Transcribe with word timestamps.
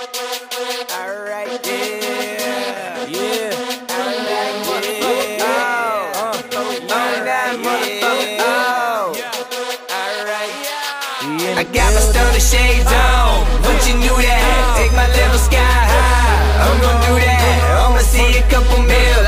Alright, 0.00 1.60
yeah, 1.66 3.04
yeah. 3.06 3.52
I 11.54 11.64
got 11.64 11.92
my 11.92 12.00
stunner 12.00 12.40
shades 12.40 12.88
on. 12.88 13.44
Once 13.62 13.86
you 13.86 13.94
knew 13.96 14.16
that, 14.16 14.78
take 14.80 14.92
my 14.96 15.06
level 15.06 15.38
sky 15.38 15.58
high. 15.60 16.64
I'm 16.64 16.80
gonna 16.80 17.06
do 17.06 17.20
that. 17.20 17.84
I'ma 17.84 18.00
see 18.00 18.38
a 18.38 18.42
couple 18.48 18.80
mil. 18.80 19.19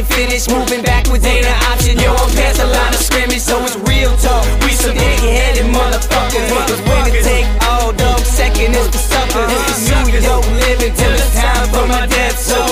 Can 0.00 0.16
finish. 0.16 0.48
Moving 0.48 0.82
backwards 0.82 1.24
ain't 1.24 1.46
an 1.46 1.58
option. 1.72 1.98
Yo, 1.98 2.12
I'm 2.12 2.30
past 2.36 2.58
the 2.58 2.66
line 2.66 2.94
of 2.94 3.00
scrimmage, 3.00 3.40
so 3.40 3.60
it's 3.64 3.76
real 3.88 4.16
talk. 4.16 4.44
We 4.64 4.72
some 4.72 4.94
big 4.94 5.20
headed 5.20 5.66
motherfuckers. 5.66 6.48
Cause 6.48 7.08
it 7.08 7.24
take 7.24 7.46
all 7.68 7.92
dog 7.92 8.20
second 8.20 8.74
is 8.74 8.88
the 8.90 8.98
suckers. 8.98 9.50
New 9.90 10.20
York 10.20 10.46
living 10.64 10.94
till 10.94 11.12
it's 11.12 11.34
time 11.34 11.68
for 11.68 11.86
my 11.86 12.06
death. 12.06 12.38
So 12.38 12.69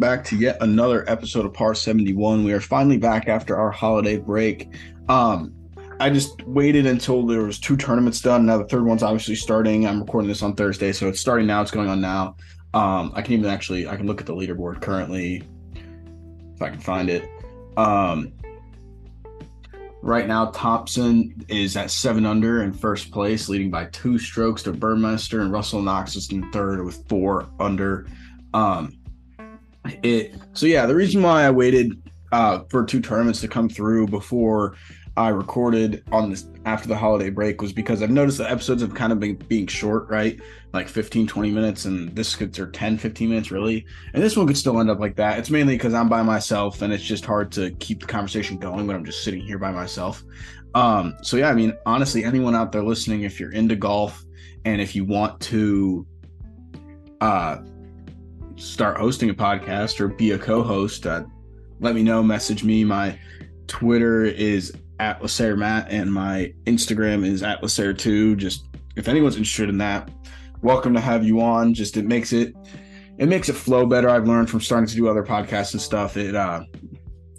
back 0.00 0.24
to 0.24 0.36
yet 0.36 0.56
another 0.60 1.08
episode 1.08 1.44
of 1.44 1.52
Par 1.52 1.74
71. 1.74 2.42
We 2.42 2.52
are 2.52 2.60
finally 2.60 2.96
back 2.96 3.28
after 3.28 3.56
our 3.56 3.70
holiday 3.70 4.16
break. 4.16 4.68
Um, 5.08 5.54
I 6.00 6.08
just 6.08 6.42
waited 6.44 6.86
until 6.86 7.26
there 7.26 7.42
was 7.42 7.60
two 7.60 7.76
tournaments 7.76 8.22
done. 8.22 8.46
Now 8.46 8.58
the 8.58 8.64
third 8.64 8.84
one's 8.84 9.02
obviously 9.02 9.34
starting. 9.34 9.86
I'm 9.86 10.00
recording 10.00 10.28
this 10.28 10.42
on 10.42 10.56
Thursday, 10.56 10.92
so 10.92 11.08
it's 11.08 11.20
starting 11.20 11.46
now. 11.46 11.60
It's 11.60 11.70
going 11.70 11.90
on 11.90 12.00
now. 12.00 12.36
Um, 12.72 13.12
I 13.14 13.20
can 13.20 13.34
even 13.34 13.50
actually 13.50 13.86
I 13.86 13.96
can 13.96 14.06
look 14.06 14.20
at 14.20 14.26
the 14.26 14.34
leaderboard 14.34 14.80
currently 14.80 15.42
if 16.54 16.62
I 16.62 16.70
can 16.70 16.80
find 16.80 17.10
it. 17.10 17.28
Um, 17.76 18.32
right 20.00 20.26
now, 20.26 20.46
Thompson 20.46 21.44
is 21.48 21.76
at 21.76 21.90
seven 21.90 22.24
under 22.24 22.62
in 22.62 22.72
first 22.72 23.10
place, 23.10 23.50
leading 23.50 23.70
by 23.70 23.84
two 23.86 24.18
strokes 24.18 24.62
to 24.62 24.72
Burmester, 24.72 25.42
and 25.42 25.52
Russell 25.52 25.82
Knox 25.82 26.16
is 26.16 26.32
in 26.32 26.50
third 26.50 26.82
with 26.82 27.06
four 27.08 27.50
under. 27.58 28.06
Um, 28.54 28.99
it 30.02 30.34
so 30.52 30.66
yeah 30.66 30.86
the 30.86 30.94
reason 30.94 31.22
why 31.22 31.44
i 31.44 31.50
waited 31.50 32.00
uh 32.32 32.60
for 32.68 32.84
two 32.84 33.00
tournaments 33.00 33.40
to 33.40 33.48
come 33.48 33.68
through 33.68 34.06
before 34.06 34.76
i 35.16 35.28
recorded 35.28 36.04
on 36.12 36.30
this 36.30 36.46
after 36.66 36.86
the 36.86 36.96
holiday 36.96 37.30
break 37.30 37.62
was 37.62 37.72
because 37.72 38.02
i've 38.02 38.10
noticed 38.10 38.38
the 38.38 38.50
episodes 38.50 38.82
have 38.82 38.94
kind 38.94 39.12
of 39.12 39.18
been 39.18 39.34
being 39.48 39.66
short 39.66 40.08
right? 40.10 40.40
Like 40.72 40.88
15 40.88 41.26
20 41.26 41.50
minutes 41.50 41.84
and 41.84 42.14
this 42.14 42.36
could 42.36 42.56
or 42.58 42.70
10 42.70 42.98
15 42.98 43.28
minutes 43.28 43.50
really? 43.50 43.86
And 44.12 44.22
this 44.22 44.36
one 44.36 44.46
could 44.46 44.58
still 44.58 44.78
end 44.80 44.90
up 44.90 45.00
like 45.00 45.16
that. 45.16 45.38
It's 45.38 45.50
mainly 45.50 45.74
because 45.74 45.94
i'm 45.94 46.08
by 46.08 46.22
myself 46.22 46.82
and 46.82 46.92
it's 46.92 47.02
just 47.02 47.24
hard 47.24 47.50
to 47.52 47.70
keep 47.72 48.00
the 48.00 48.06
conversation 48.06 48.58
going 48.58 48.86
when 48.86 48.96
i'm 48.96 49.04
just 49.04 49.24
sitting 49.24 49.40
here 49.40 49.58
by 49.58 49.70
myself. 49.70 50.22
Um 50.74 51.16
so 51.22 51.36
yeah 51.36 51.48
i 51.48 51.54
mean 51.54 51.72
honestly 51.86 52.24
anyone 52.24 52.54
out 52.54 52.72
there 52.72 52.82
listening 52.82 53.22
if 53.22 53.40
you're 53.40 53.52
into 53.52 53.76
golf 53.76 54.24
and 54.64 54.80
if 54.80 54.94
you 54.94 55.04
want 55.04 55.40
to 55.40 56.06
uh 57.20 57.58
start 58.60 58.98
hosting 58.98 59.30
a 59.30 59.34
podcast 59.34 60.00
or 60.00 60.08
be 60.08 60.32
a 60.32 60.38
co-host, 60.38 61.06
uh, 61.06 61.24
let 61.80 61.94
me 61.94 62.02
know. 62.02 62.22
Message 62.22 62.62
me. 62.62 62.84
My 62.84 63.18
Twitter 63.66 64.24
is 64.24 64.72
at 64.98 65.20
Lacer 65.22 65.56
Matt 65.56 65.90
and 65.90 66.12
my 66.12 66.52
Instagram 66.66 67.24
is 67.24 67.42
at 67.42 67.62
Lacer2. 67.62 68.36
Just 68.36 68.66
if 68.96 69.08
anyone's 69.08 69.36
interested 69.36 69.70
in 69.70 69.78
that, 69.78 70.10
welcome 70.60 70.92
to 70.92 71.00
have 71.00 71.24
you 71.24 71.40
on. 71.40 71.72
Just 71.72 71.96
it 71.96 72.04
makes 72.04 72.32
it 72.32 72.54
it 73.16 73.28
makes 73.28 73.48
it 73.48 73.54
flow 73.54 73.86
better. 73.86 74.10
I've 74.10 74.28
learned 74.28 74.50
from 74.50 74.60
starting 74.60 74.88
to 74.88 74.94
do 74.94 75.08
other 75.08 75.24
podcasts 75.24 75.72
and 75.72 75.80
stuff. 75.80 76.18
It 76.18 76.36
uh 76.36 76.62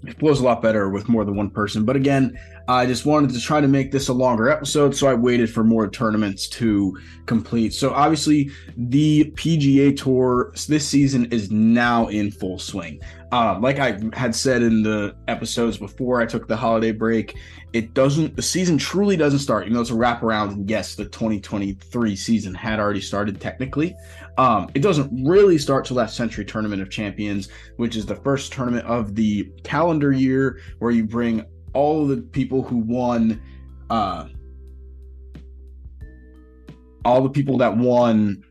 it 0.04 0.18
flows 0.18 0.40
a 0.40 0.44
lot 0.44 0.64
better 0.64 0.90
with 0.90 1.08
more 1.08 1.24
than 1.24 1.36
one 1.36 1.52
person. 1.52 1.86
But 1.86 1.96
again, 1.96 2.38
I 2.68 2.86
just 2.86 3.06
wanted 3.06 3.32
to 3.32 3.42
try 3.42 3.62
to 3.62 3.68
make 3.68 3.92
this 3.92 4.08
a 4.08 4.14
longer 4.14 4.50
episode, 4.50 4.96
so 4.96 5.08
I 5.08 5.14
waited 5.14 5.52
for 5.52 5.64
more 5.64 5.90
tournaments 5.90 6.48
to 6.50 6.98
complete. 7.26 7.74
So 7.74 7.92
obviously, 7.92 8.52
the 8.78 9.32
PGA 9.36 9.96
Tour 9.96 10.54
this 10.68 10.88
season 10.88 11.26
is 11.32 11.52
now 11.52 12.08
in 12.08 12.32
full 12.32 12.60
swing. 12.60 13.02
Uh, 13.32 13.58
like 13.60 13.80
I 13.80 13.98
had 14.14 14.36
said 14.36 14.62
in 14.62 14.84
the 14.84 15.16
episodes 15.30 15.78
before 15.78 16.22
I 16.22 16.26
took 16.26 16.48
the 16.48 16.58
holiday 16.58 16.92
break, 16.92 17.38
it 17.72 17.94
doesn't. 17.94 18.36
The 18.36 18.42
season 18.42 18.78
truly 18.78 19.16
doesn't 19.16 19.40
start. 19.40 19.66
You 19.66 19.74
know, 19.74 19.82
it's 19.82 19.90
a 19.90 19.94
wraparound, 19.94 20.52
and 20.52 20.70
yes, 20.70 20.96
the 20.96 21.06
2023 21.06 22.16
season 22.16 22.54
had 22.54 22.80
already 22.80 23.02
started 23.02 23.40
technically. 23.40 23.96
Um, 24.38 24.70
it 24.74 24.82
doesn't 24.82 25.26
really 25.26 25.58
start 25.58 25.86
till 25.86 25.96
that 25.98 26.10
Sentry 26.10 26.44
Tournament 26.44 26.82
of 26.82 26.90
Champions, 26.90 27.50
which 27.78 27.96
is 27.96 28.06
the 28.06 28.16
first 28.16 28.52
tournament 28.52 28.86
of 28.86 29.16
the 29.16 29.50
calendar 29.64 30.12
year, 30.12 30.60
where 30.80 30.92
you 30.92 31.06
bring 31.06 31.46
all 31.74 32.08
the 32.08 32.18
people 32.18 32.62
who 32.64 32.78
won 32.78 33.42
uh 33.90 34.28
all 37.04 37.22
the 37.22 37.30
people 37.30 37.58
that 37.58 37.76
won 37.76 38.44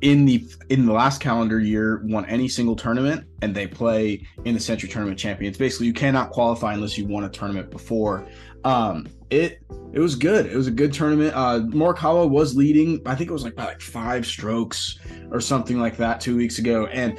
in 0.00 0.24
the 0.24 0.44
in 0.68 0.86
the 0.86 0.92
last 0.92 1.20
calendar 1.20 1.58
year 1.58 2.02
won 2.04 2.24
any 2.26 2.48
single 2.48 2.76
tournament 2.76 3.26
and 3.42 3.54
they 3.54 3.66
play 3.66 4.24
in 4.44 4.54
the 4.54 4.60
Sentry 4.60 4.88
tournament 4.88 5.18
champions 5.18 5.58
basically 5.58 5.86
you 5.86 5.92
cannot 5.92 6.30
qualify 6.30 6.74
unless 6.74 6.96
you 6.96 7.04
won 7.06 7.24
a 7.24 7.28
tournament 7.28 7.70
before. 7.70 8.26
Um 8.64 9.08
it 9.30 9.60
it 9.92 9.98
was 10.00 10.14
good. 10.14 10.46
It 10.46 10.56
was 10.56 10.68
a 10.68 10.72
good 10.72 10.92
tournament. 10.92 11.34
Uh 11.34 11.60
morikawa 11.60 12.28
was 12.28 12.56
leading 12.56 13.00
i 13.06 13.14
think 13.14 13.28
it 13.28 13.32
was 13.32 13.42
like 13.42 13.56
by 13.56 13.64
like 13.64 13.80
five 13.80 14.24
strokes 14.24 14.98
or 15.30 15.40
something 15.40 15.80
like 15.80 15.96
that 15.96 16.20
two 16.20 16.36
weeks 16.36 16.58
ago. 16.58 16.86
And 16.86 17.18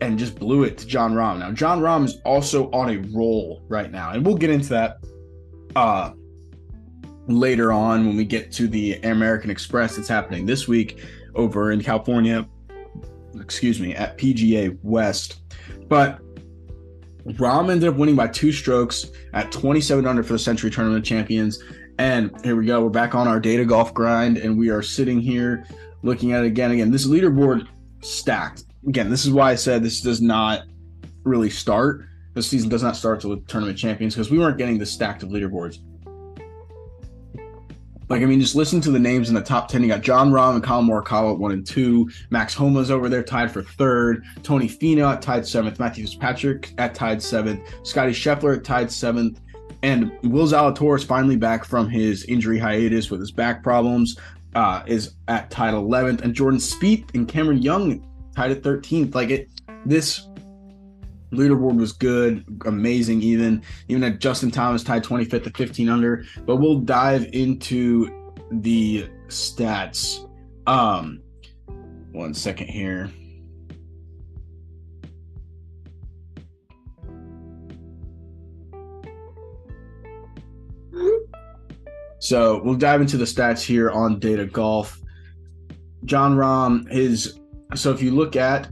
and 0.00 0.18
just 0.18 0.38
blew 0.38 0.64
it 0.64 0.78
to 0.78 0.86
Jon 0.86 1.14
Rahm. 1.14 1.38
Now, 1.38 1.52
Jon 1.52 1.80
Rahm 1.80 2.04
is 2.04 2.18
also 2.24 2.70
on 2.70 2.90
a 2.90 2.98
roll 3.16 3.62
right 3.68 3.90
now, 3.90 4.10
and 4.10 4.24
we'll 4.24 4.36
get 4.36 4.50
into 4.50 4.68
that 4.70 4.98
uh, 5.74 6.12
later 7.26 7.72
on 7.72 8.06
when 8.06 8.16
we 8.16 8.24
get 8.24 8.52
to 8.52 8.68
the 8.68 8.94
American 9.02 9.50
Express 9.50 9.96
that's 9.96 10.08
happening 10.08 10.46
this 10.46 10.68
week 10.68 11.02
over 11.34 11.72
in 11.72 11.82
California. 11.82 12.46
Excuse 13.40 13.80
me, 13.80 13.94
at 13.94 14.16
PGA 14.18 14.78
West. 14.82 15.40
But 15.88 16.20
Rahm 17.34 17.70
ended 17.70 17.88
up 17.88 17.96
winning 17.96 18.16
by 18.16 18.28
two 18.28 18.52
strokes 18.52 19.06
at 19.32 19.50
27 19.52 20.06
under 20.06 20.22
for 20.22 20.34
the 20.34 20.38
Sentry 20.38 20.70
Tournament 20.70 21.04
Champions. 21.04 21.62
And 21.98 22.30
here 22.44 22.56
we 22.56 22.66
go. 22.66 22.82
We're 22.82 22.90
back 22.90 23.14
on 23.14 23.26
our 23.26 23.40
data 23.40 23.64
golf 23.64 23.94
grind, 23.94 24.36
and 24.36 24.58
we 24.58 24.68
are 24.68 24.82
sitting 24.82 25.20
here 25.20 25.66
looking 26.02 26.32
at 26.32 26.44
it 26.44 26.46
again. 26.46 26.70
Again, 26.70 26.90
this 26.90 27.06
leaderboard 27.06 27.66
stacked 28.02 28.64
again, 28.86 29.10
this 29.10 29.24
is 29.24 29.32
why 29.32 29.50
I 29.50 29.54
said 29.54 29.82
this 29.82 30.00
does 30.00 30.20
not 30.20 30.64
really 31.24 31.50
start. 31.50 32.06
The 32.34 32.42
season 32.42 32.68
does 32.68 32.82
not 32.82 32.96
start 32.96 33.20
till 33.20 33.30
the 33.30 33.42
tournament 33.46 33.78
champions 33.78 34.14
because 34.14 34.30
we 34.30 34.38
weren't 34.38 34.58
getting 34.58 34.78
the 34.78 34.86
stacked 34.86 35.22
of 35.22 35.30
leaderboards. 35.30 35.78
Like, 38.08 38.22
I 38.22 38.26
mean, 38.26 38.40
just 38.40 38.54
listen 38.54 38.80
to 38.82 38.92
the 38.92 39.00
names 39.00 39.30
in 39.30 39.34
the 39.34 39.42
top 39.42 39.66
10. 39.66 39.82
You 39.82 39.88
got 39.88 40.02
Jon 40.02 40.30
Rahm 40.30 40.54
and 40.54 40.62
Collin 40.62 40.86
Morikawa 40.86 41.32
at 41.32 41.38
one 41.38 41.50
and 41.50 41.66
two. 41.66 42.08
Max 42.30 42.54
Homa's 42.54 42.90
over 42.90 43.08
there 43.08 43.24
tied 43.24 43.50
for 43.50 43.62
third. 43.62 44.24
Tony 44.44 44.68
Finau 44.68 45.12
at 45.12 45.22
tied 45.22 45.44
seventh. 45.44 45.80
Matthew 45.80 46.04
Fitzpatrick 46.04 46.72
at 46.78 46.94
tied 46.94 47.20
seventh. 47.20 47.68
Scotty 47.82 48.12
Scheffler 48.12 48.56
at 48.56 48.64
tied 48.64 48.92
seventh. 48.92 49.40
And 49.82 50.12
Will 50.22 50.46
Zalatoris 50.46 51.04
finally 51.04 51.36
back 51.36 51.64
from 51.64 51.88
his 51.88 52.24
injury 52.26 52.58
hiatus 52.58 53.10
with 53.10 53.18
his 53.18 53.32
back 53.32 53.62
problems 53.62 54.16
uh, 54.54 54.82
is 54.86 55.14
at 55.26 55.50
tied 55.50 55.74
11th. 55.74 56.20
And 56.20 56.32
Jordan 56.32 56.60
Spieth 56.60 57.12
and 57.14 57.26
Cameron 57.26 57.60
Young 57.60 58.06
tied 58.36 58.50
at 58.52 58.62
13th. 58.62 59.14
Like 59.14 59.30
it, 59.30 59.48
this 59.84 60.28
Leaderboard 61.32 61.76
was 61.76 61.92
good, 61.92 62.44
amazing, 62.66 63.22
even. 63.22 63.62
Even 63.88 64.04
at 64.04 64.20
Justin 64.20 64.50
Thomas 64.50 64.84
tied 64.84 65.02
25th 65.02 65.44
to 65.44 65.50
15 65.50 65.88
under. 65.88 66.24
But 66.44 66.56
we'll 66.56 66.80
dive 66.80 67.28
into 67.32 68.34
the 68.52 69.08
stats. 69.28 70.28
Um, 70.66 71.22
one 72.12 72.34
second 72.34 72.68
here. 72.68 73.10
So 82.18 82.60
we'll 82.64 82.74
dive 82.74 83.00
into 83.00 83.16
the 83.16 83.24
stats 83.24 83.62
here 83.62 83.90
on 83.90 84.18
Data 84.18 84.46
Golf. 84.46 85.00
Jon 86.04 86.36
Rahm, 86.36 86.90
his 86.90 87.38
so 87.74 87.92
if 87.92 88.00
you 88.00 88.10
look 88.12 88.36
at 88.36 88.68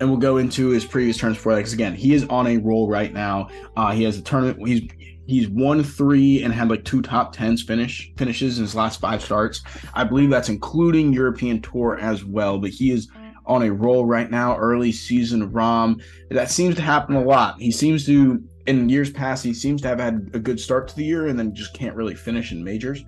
and 0.00 0.10
we'll 0.10 0.18
go 0.18 0.36
into 0.36 0.68
his 0.68 0.84
previous 0.84 1.16
turns 1.16 1.36
for 1.36 1.52
that 1.52 1.58
because 1.58 1.72
again 1.72 1.94
he 1.94 2.14
is 2.14 2.24
on 2.24 2.46
a 2.46 2.58
roll 2.58 2.88
right 2.88 3.12
now. 3.12 3.48
Uh, 3.76 3.92
he 3.92 4.04
has 4.04 4.18
a 4.18 4.22
tournament. 4.22 4.66
He's 4.66 4.88
he's 5.26 5.48
won 5.48 5.82
three 5.82 6.42
and 6.42 6.52
had 6.52 6.68
like 6.68 6.84
two 6.84 7.02
top 7.02 7.32
tens 7.32 7.62
finish 7.62 8.12
finishes 8.16 8.58
in 8.58 8.64
his 8.64 8.74
last 8.74 9.00
five 9.00 9.22
starts. 9.22 9.62
I 9.94 10.04
believe 10.04 10.30
that's 10.30 10.48
including 10.48 11.12
European 11.12 11.60
Tour 11.62 11.98
as 12.00 12.24
well. 12.24 12.58
But 12.58 12.70
he 12.70 12.90
is 12.90 13.08
on 13.46 13.62
a 13.62 13.72
roll 13.72 14.04
right 14.04 14.30
now. 14.30 14.56
Early 14.56 14.92
season 14.92 15.50
Rahm 15.50 16.02
that 16.30 16.50
seems 16.50 16.76
to 16.76 16.82
happen 16.82 17.16
a 17.16 17.22
lot. 17.22 17.60
He 17.60 17.72
seems 17.72 18.04
to 18.06 18.42
in 18.66 18.88
years 18.88 19.10
past 19.10 19.44
he 19.44 19.54
seems 19.54 19.80
to 19.80 19.88
have 19.88 20.00
had 20.00 20.30
a 20.34 20.38
good 20.38 20.60
start 20.60 20.88
to 20.88 20.96
the 20.96 21.04
year 21.04 21.28
and 21.28 21.38
then 21.38 21.54
just 21.54 21.72
can't 21.72 21.96
really 21.96 22.14
finish 22.14 22.52
in 22.52 22.62
majors. 22.62 23.04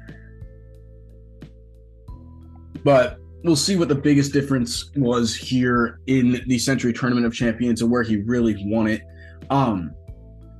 But 2.85 3.19
we'll 3.45 3.57
see 3.57 3.77
what 3.77 3.89
the 3.89 3.95
biggest 3.95 4.33
difference 4.33 4.91
was 4.97 5.35
here 5.35 6.01
in 6.07 6.43
the 6.47 6.59
Sentry 6.59 6.93
Tournament 6.93 7.27
of 7.27 7.35
Champions 7.35 7.83
and 7.83 7.91
where 7.91 8.03
he 8.03 8.17
really 8.17 8.57
won 8.67 8.89
it. 8.89 9.03
Um, 9.51 9.93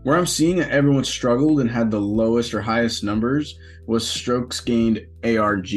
where 0.05 0.17
I'm 0.17 0.27
seeing 0.27 0.57
that 0.57 0.71
everyone 0.71 1.05
struggled 1.05 1.61
and 1.61 1.71
had 1.71 1.91
the 1.91 2.01
lowest 2.01 2.55
or 2.55 2.63
highest 2.63 3.03
numbers 3.03 3.59
was 3.87 4.09
strokes 4.09 4.61
gained 4.61 5.07
ARG. 5.25 5.69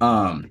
Um, 0.00 0.50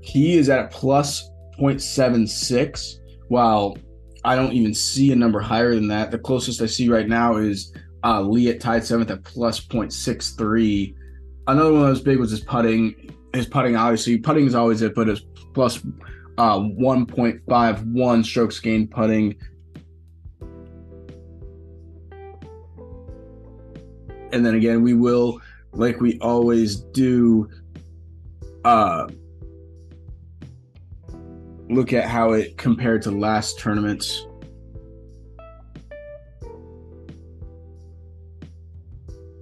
he 0.00 0.36
is 0.36 0.48
at 0.48 0.70
plus 0.70 1.28
0.76, 1.60 3.00
while 3.28 3.76
I 4.24 4.36
don't 4.36 4.52
even 4.52 4.72
see 4.72 5.12
a 5.12 5.16
number 5.16 5.40
higher 5.40 5.74
than 5.74 5.88
that. 5.88 6.10
The 6.10 6.18
closest 6.18 6.62
I 6.62 6.66
see 6.66 6.88
right 6.88 7.08
now 7.08 7.36
is 7.36 7.74
uh, 8.04 8.22
Lee 8.22 8.48
at 8.48 8.60
tied 8.60 8.84
seventh 8.84 9.10
at 9.10 9.24
plus 9.24 9.60
0.63. 9.60 10.94
Another 11.48 11.72
one 11.72 11.82
that 11.82 11.88
was 11.88 12.00
big 12.00 12.18
was 12.18 12.30
his 12.30 12.40
putting 12.40 13.10
his 13.34 13.46
putting 13.46 13.76
obviously 13.76 14.18
putting 14.18 14.46
is 14.46 14.54
always 14.54 14.82
it, 14.82 14.94
but 14.94 15.08
it's 15.08 15.22
plus 15.54 15.78
uh, 16.38 16.58
1.51 16.58 18.24
strokes 18.24 18.60
gained 18.60 18.90
putting. 18.90 19.36
And 24.30 24.44
then 24.44 24.54
again, 24.54 24.82
we 24.82 24.94
will, 24.94 25.40
like 25.72 26.00
we 26.00 26.18
always 26.20 26.76
do, 26.76 27.48
uh, 28.64 29.08
look 31.68 31.92
at 31.92 32.04
how 32.04 32.32
it 32.32 32.56
compared 32.56 33.02
to 33.02 33.10
last 33.10 33.58
tournaments. 33.58 34.26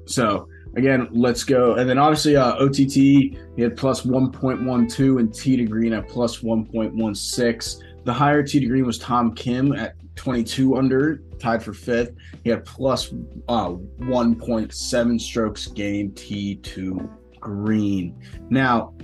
So 0.06 0.48
again, 0.76 1.08
let's 1.10 1.42
go. 1.42 1.74
And 1.74 1.88
then 1.88 1.98
obviously 1.98 2.36
uh, 2.36 2.54
OTT, 2.56 2.92
he 2.92 3.36
had 3.58 3.76
plus 3.76 4.02
1.12 4.02 5.18
and 5.18 5.34
T 5.34 5.56
to 5.56 5.64
green 5.64 5.92
at 5.92 6.08
plus 6.08 6.38
1.16. 6.38 7.82
The 8.04 8.12
higher 8.12 8.42
T 8.42 8.60
to 8.60 8.66
green 8.66 8.86
was 8.86 8.98
Tom 8.98 9.34
Kim 9.34 9.72
at 9.72 9.94
22 10.14 10.76
under, 10.76 11.22
tied 11.38 11.62
for 11.62 11.72
fifth. 11.72 12.14
He 12.44 12.50
had 12.50 12.64
plus, 12.64 13.12
uh, 13.48 13.70
1.7 13.70 15.20
strokes 15.20 15.66
gained 15.66 16.16
T 16.16 16.56
to 16.56 17.10
green. 17.40 18.22
Now, 18.48 18.94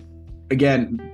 again, 0.51 1.11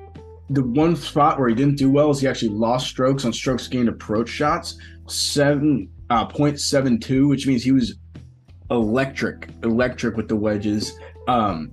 the 0.50 0.62
one 0.62 0.96
spot 0.96 1.38
where 1.38 1.48
he 1.48 1.54
didn't 1.54 1.76
do 1.76 1.90
well 1.90 2.10
is 2.10 2.20
he 2.20 2.28
actually 2.28 2.50
lost 2.50 2.88
strokes 2.88 3.24
on 3.24 3.32
strokes 3.32 3.68
gained 3.68 3.88
approach 3.88 4.28
shots, 4.28 4.78
seven 5.06 5.90
uh, 6.10 6.26
0.72, 6.26 7.28
which 7.28 7.46
means 7.46 7.62
he 7.62 7.72
was 7.72 7.98
electric, 8.70 9.48
electric 9.62 10.16
with 10.16 10.28
the 10.28 10.36
wedges. 10.36 10.98
Um, 11.26 11.72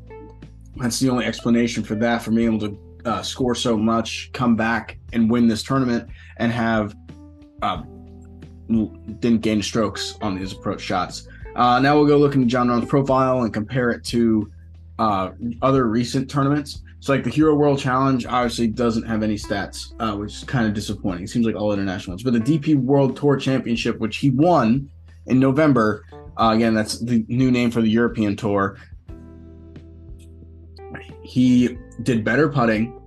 that's 0.78 1.00
the 1.00 1.10
only 1.10 1.26
explanation 1.26 1.84
for 1.84 1.96
that, 1.96 2.22
for 2.22 2.32
being 2.32 2.54
able 2.54 2.68
to 2.68 2.80
uh, 3.06 3.22
score 3.22 3.56
so 3.56 3.78
much, 3.78 4.32
come 4.34 4.56
back 4.56 4.98
and 5.14 5.30
win 5.30 5.48
this 5.48 5.64
tournament, 5.64 6.10
and 6.38 6.52
have 6.52 6.96
uh, 7.62 7.84
didn't 8.68 9.42
gain 9.42 9.62
strokes 9.62 10.18
on 10.22 10.38
his 10.38 10.54
approach 10.54 10.82
shots. 10.82 11.28
Uh, 11.56 11.80
now 11.80 11.96
we'll 11.96 12.08
go 12.08 12.18
look 12.18 12.36
into 12.36 12.48
Jon 12.48 12.68
Rahm's 12.68 12.90
profile 12.90 13.44
and 13.44 13.54
compare 13.54 13.92
it 13.92 14.04
to 14.06 14.52
uh, 15.00 15.32
other 15.62 15.88
recent 15.88 16.30
tournaments. 16.30 16.82
So, 17.00 17.14
like 17.14 17.24
the 17.24 17.30
Hero 17.30 17.54
World 17.54 17.80
Challenge, 17.80 18.26
obviously 18.26 18.68
doesn't 18.68 19.04
have 19.04 19.22
any 19.22 19.36
stats, 19.36 19.94
uh, 20.00 20.18
which 20.18 20.34
is 20.34 20.44
kind 20.44 20.66
of 20.66 20.74
disappointing. 20.74 21.26
It 21.26 21.30
seems 21.30 21.46
like 21.46 21.56
all 21.56 21.72
international 21.72 22.14
ones, 22.14 22.24
but 22.24 22.34
the 22.34 22.40
DP 22.40 22.76
World 22.76 23.16
Tour 23.16 23.38
Championship, 23.38 24.00
which 24.00 24.18
he 24.18 24.32
won 24.32 24.90
in 25.28 25.40
November, 25.40 26.04
uh, 26.38 26.52
again, 26.54 26.74
that's 26.74 27.00
the 27.00 27.26
new 27.28 27.52
name 27.52 27.72
for 27.72 27.82
the 27.82 27.90
European 27.90 28.36
Tour. 28.36 28.78
He 31.24 31.78
did 32.04 32.24
better 32.24 32.50
putting. 32.50 33.02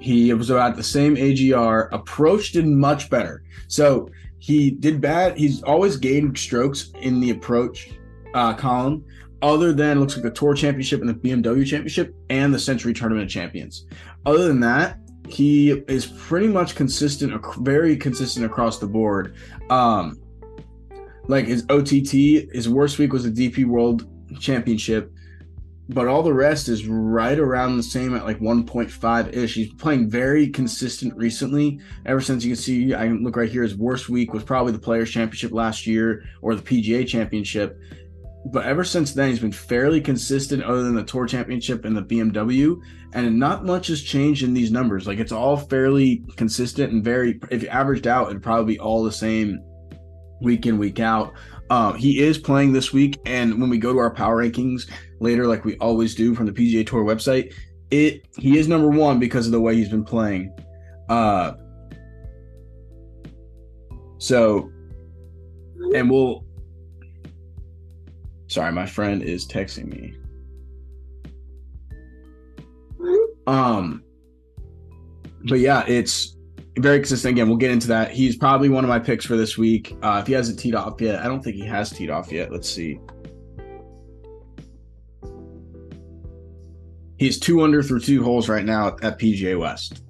He 0.00 0.32
was 0.34 0.50
about 0.50 0.76
the 0.76 0.82
same 0.82 1.16
AGR. 1.16 1.88
Approach 1.92 2.52
did 2.52 2.66
much 2.66 3.08
better. 3.08 3.42
So 3.68 4.10
he 4.38 4.70
did 4.70 5.00
bad. 5.00 5.38
He's 5.38 5.62
always 5.62 5.96
gained 5.96 6.36
strokes 6.36 6.92
in 7.00 7.20
the 7.20 7.30
approach 7.30 7.90
uh, 8.34 8.52
column, 8.54 9.04
other 9.40 9.72
than 9.72 10.00
looks 10.00 10.14
like 10.14 10.24
the 10.24 10.30
Tour 10.30 10.54
Championship 10.54 11.00
and 11.00 11.08
the 11.08 11.14
BMW 11.14 11.64
Championship 11.64 12.14
and 12.28 12.52
the 12.52 12.58
Sentry 12.58 12.92
Tournament 12.92 13.30
Champions. 13.30 13.86
Other 14.26 14.48
than 14.48 14.60
that, 14.60 14.98
he 15.28 15.70
is 15.88 16.06
pretty 16.06 16.48
much 16.48 16.74
consistent, 16.74 17.42
very 17.58 17.96
consistent 17.96 18.44
across 18.44 18.78
the 18.78 18.86
board. 18.86 19.36
Um, 19.70 20.18
like 21.28 21.46
his 21.46 21.64
OTT, 21.68 22.52
his 22.52 22.68
worst 22.68 22.98
week 22.98 23.12
was 23.12 23.24
the 23.24 23.30
DP 23.50 23.64
World 23.64 24.06
Championship, 24.40 25.12
but 25.88 26.08
all 26.08 26.22
the 26.22 26.32
rest 26.32 26.68
is 26.68 26.86
right 26.86 27.38
around 27.38 27.76
the 27.76 27.82
same 27.82 28.14
at 28.14 28.24
like 28.24 28.40
1.5 28.40 29.36
ish. 29.36 29.54
He's 29.54 29.72
playing 29.74 30.08
very 30.08 30.48
consistent 30.48 31.14
recently. 31.14 31.80
Ever 32.06 32.20
since 32.20 32.44
you 32.44 32.54
can 32.54 32.62
see, 32.62 32.94
I 32.94 33.06
can 33.06 33.22
look 33.22 33.36
right 33.36 33.50
here. 33.50 33.62
His 33.62 33.76
worst 33.76 34.08
week 34.08 34.32
was 34.32 34.44
probably 34.44 34.72
the 34.72 34.78
Players 34.78 35.10
Championship 35.10 35.52
last 35.52 35.86
year 35.86 36.24
or 36.40 36.54
the 36.54 36.62
PGA 36.62 37.06
Championship. 37.06 37.78
But 38.46 38.66
ever 38.66 38.84
since 38.84 39.12
then, 39.12 39.30
he's 39.30 39.38
been 39.38 39.52
fairly 39.52 40.02
consistent, 40.02 40.62
other 40.62 40.82
than 40.82 40.94
the 40.94 41.02
Tour 41.02 41.26
Championship 41.26 41.86
and 41.86 41.96
the 41.96 42.02
BMW. 42.02 42.78
And 43.14 43.38
not 43.38 43.64
much 43.64 43.86
has 43.86 44.02
changed 44.02 44.42
in 44.42 44.52
these 44.52 44.70
numbers. 44.70 45.06
Like 45.06 45.18
it's 45.18 45.32
all 45.32 45.56
fairly 45.56 46.24
consistent 46.36 46.92
and 46.92 47.04
very. 47.04 47.40
If 47.50 47.62
you 47.62 47.68
averaged 47.68 48.06
out, 48.06 48.28
it'd 48.28 48.42
probably 48.42 48.74
be 48.74 48.80
all 48.80 49.02
the 49.02 49.12
same 49.12 49.58
week 50.44 50.66
in 50.66 50.78
week 50.78 51.00
out. 51.00 51.32
Um, 51.70 51.96
he 51.96 52.22
is 52.22 52.38
playing 52.38 52.72
this 52.72 52.92
week, 52.92 53.18
and 53.24 53.60
when 53.60 53.70
we 53.70 53.78
go 53.78 53.92
to 53.92 53.98
our 53.98 54.10
power 54.10 54.42
rankings 54.42 54.90
later, 55.20 55.46
like 55.46 55.64
we 55.64 55.76
always 55.78 56.14
do 56.14 56.34
from 56.34 56.46
the 56.46 56.52
PGA 56.52 56.86
Tour 56.86 57.04
website, 57.04 57.54
it 57.90 58.26
he 58.36 58.58
is 58.58 58.68
number 58.68 58.88
one 58.88 59.18
because 59.18 59.46
of 59.46 59.52
the 59.52 59.60
way 59.60 59.74
he's 59.74 59.88
been 59.88 60.04
playing. 60.04 60.52
Uh, 61.08 61.52
so, 64.18 64.70
and 65.94 66.10
we'll. 66.10 66.44
Sorry, 68.46 68.70
my 68.72 68.86
friend 68.86 69.22
is 69.22 69.46
texting 69.48 69.86
me. 69.86 70.14
Um, 73.46 74.02
but 75.44 75.58
yeah, 75.58 75.84
it's 75.86 76.33
very 76.78 76.98
consistent. 76.98 77.32
Again, 77.32 77.48
we'll 77.48 77.56
get 77.56 77.70
into 77.70 77.88
that. 77.88 78.10
He's 78.10 78.36
probably 78.36 78.68
one 78.68 78.84
of 78.84 78.88
my 78.88 78.98
picks 78.98 79.24
for 79.24 79.36
this 79.36 79.56
week. 79.56 79.96
Uh, 80.02 80.18
if 80.20 80.26
he 80.26 80.32
hasn't 80.32 80.58
teed 80.58 80.74
off 80.74 81.00
yet, 81.00 81.20
I 81.20 81.28
don't 81.28 81.42
think 81.42 81.56
he 81.56 81.66
has 81.66 81.90
teed 81.90 82.10
off 82.10 82.32
yet. 82.32 82.50
Let's 82.50 82.68
see. 82.68 82.98
He's 87.18 87.38
two 87.38 87.62
under 87.62 87.82
through 87.82 88.00
two 88.00 88.24
holes 88.24 88.48
right 88.48 88.64
now 88.64 88.88
at 89.02 89.18
PGA 89.20 89.58
West, 89.58 90.02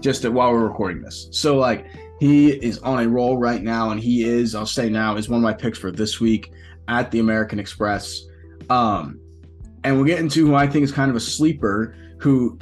just 0.00 0.24
at, 0.24 0.32
while 0.32 0.52
we're 0.52 0.66
recording 0.66 1.00
this. 1.00 1.28
So, 1.30 1.56
like, 1.56 1.86
he 2.18 2.50
is 2.50 2.78
on 2.80 3.02
a 3.04 3.08
roll 3.08 3.38
right 3.38 3.62
now, 3.62 3.90
and 3.90 4.00
he 4.00 4.24
is, 4.24 4.54
I'll 4.54 4.66
say 4.66 4.90
now, 4.90 5.16
is 5.16 5.28
one 5.28 5.38
of 5.38 5.44
my 5.44 5.54
picks 5.54 5.78
for 5.78 5.92
this 5.92 6.20
week 6.20 6.52
at 6.88 7.10
the 7.12 7.20
American 7.20 7.60
Express. 7.60 8.26
Um, 8.68 9.20
and 9.84 9.96
we'll 9.96 10.04
get 10.04 10.18
into 10.18 10.46
who 10.46 10.54
I 10.54 10.66
think 10.66 10.84
is 10.84 10.92
kind 10.92 11.08
of 11.08 11.16
a 11.16 11.20
sleeper 11.20 11.94
who 12.18 12.58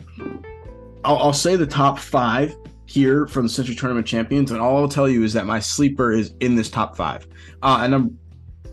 I'll, 1.04 1.16
I'll 1.16 1.32
say 1.32 1.56
the 1.56 1.66
top 1.66 1.98
five 1.98 2.54
here 2.88 3.26
from 3.26 3.42
the 3.44 3.48
Sentry 3.50 3.74
Tournament 3.74 4.06
Champions, 4.06 4.50
and 4.50 4.60
all 4.60 4.78
I'll 4.78 4.88
tell 4.88 5.08
you 5.08 5.22
is 5.22 5.34
that 5.34 5.44
my 5.44 5.60
sleeper 5.60 6.10
is 6.10 6.32
in 6.40 6.54
this 6.54 6.70
top 6.70 6.96
five. 6.96 7.26
Uh, 7.62 7.80
and 7.82 7.94
I'm, 7.94 8.18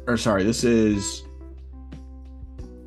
or 0.07 0.15
sorry, 0.17 0.43
this 0.43 0.63
is. 0.63 1.23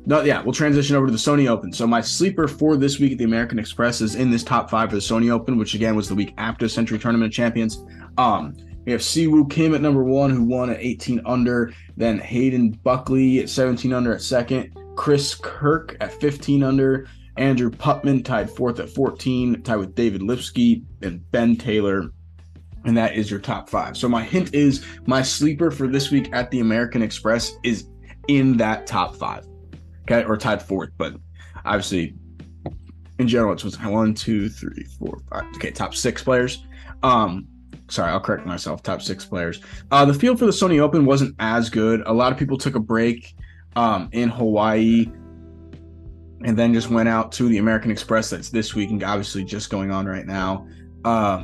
No, 0.05 0.23
yeah, 0.23 0.41
we'll 0.41 0.53
transition 0.53 0.95
over 0.95 1.05
to 1.05 1.11
the 1.11 1.19
Sony 1.19 1.47
Open. 1.47 1.71
So 1.71 1.85
my 1.85 2.01
sleeper 2.01 2.47
for 2.47 2.77
this 2.77 2.97
week 2.99 3.11
at 3.11 3.19
the 3.19 3.25
American 3.25 3.59
Express 3.59 4.01
is 4.01 4.15
in 4.15 4.31
this 4.31 4.43
top 4.43 4.71
five 4.71 4.89
for 4.89 4.95
the 4.95 5.01
Sony 5.01 5.29
Open, 5.29 5.57
which 5.57 5.75
again 5.75 5.95
was 5.95 6.09
the 6.09 6.15
week 6.15 6.33
after 6.39 6.67
Sentry 6.67 6.97
Tournament 6.97 7.31
Champions. 7.31 7.85
Um, 8.17 8.55
We 8.85 8.91
have 8.91 9.01
Siwoo 9.01 9.51
Kim 9.51 9.75
at 9.75 9.81
number 9.81 10.03
one, 10.03 10.31
who 10.31 10.43
won 10.43 10.71
at 10.71 10.77
18 10.79 11.21
under. 11.27 11.71
Then 11.95 12.17
Hayden 12.17 12.71
Buckley 12.71 13.39
at 13.39 13.49
17 13.49 13.93
under 13.93 14.15
at 14.15 14.21
second. 14.23 14.75
Chris 14.95 15.35
Kirk 15.35 15.95
at 16.01 16.11
15 16.13 16.63
under. 16.63 17.05
Andrew 17.39 17.71
Putnam 17.71 18.21
tied 18.21 18.51
fourth 18.51 18.79
at 18.79 18.89
14, 18.89 19.63
tied 19.63 19.77
with 19.77 19.95
David 19.95 20.21
Lipsky 20.21 20.83
and 21.01 21.29
Ben 21.31 21.55
Taylor. 21.55 22.11
And 22.83 22.97
that 22.97 23.15
is 23.15 23.31
your 23.31 23.39
top 23.39 23.69
five. 23.69 23.95
So 23.95 24.09
my 24.09 24.23
hint 24.23 24.53
is 24.53 24.85
my 25.05 25.21
sleeper 25.21 25.71
for 25.71 25.87
this 25.87 26.11
week 26.11 26.29
at 26.33 26.51
the 26.51 26.59
American 26.59 27.01
Express 27.01 27.53
is 27.63 27.87
in 28.27 28.57
that 28.57 28.85
top 28.87 29.15
five. 29.15 29.45
Okay, 30.03 30.23
or 30.25 30.37
tied 30.37 30.61
fourth, 30.61 30.89
but 30.97 31.15
obviously 31.65 32.13
in 33.19 33.27
general 33.27 33.53
it's 33.53 33.79
one, 33.79 34.13
two, 34.13 34.49
three, 34.49 34.85
four, 34.97 35.19
five. 35.29 35.45
Okay, 35.55 35.71
top 35.71 35.95
six 35.95 36.21
players. 36.21 36.65
Um, 37.03 37.47
sorry, 37.89 38.11
I'll 38.11 38.19
correct 38.19 38.45
myself. 38.45 38.83
Top 38.83 39.01
six 39.01 39.25
players. 39.25 39.61
Uh, 39.91 40.03
the 40.03 40.13
field 40.13 40.39
for 40.39 40.45
the 40.45 40.51
Sony 40.51 40.79
Open 40.79 41.05
wasn't 41.05 41.35
as 41.39 41.69
good. 41.69 42.01
A 42.05 42.13
lot 42.13 42.33
of 42.33 42.37
people 42.37 42.57
took 42.57 42.75
a 42.75 42.81
break 42.81 43.33
um, 43.77 44.09
in 44.11 44.29
Hawaii 44.29 45.09
and 46.43 46.57
then 46.57 46.73
just 46.73 46.89
went 46.89 47.09
out 47.09 47.31
to 47.33 47.49
the 47.49 47.57
American 47.57 47.91
Express 47.91 48.29
that's 48.29 48.49
this 48.49 48.73
week 48.73 48.89
and 48.89 49.03
obviously 49.03 49.43
just 49.43 49.69
going 49.69 49.91
on 49.91 50.05
right 50.05 50.25
now. 50.25 50.67
Uh, 51.03 51.43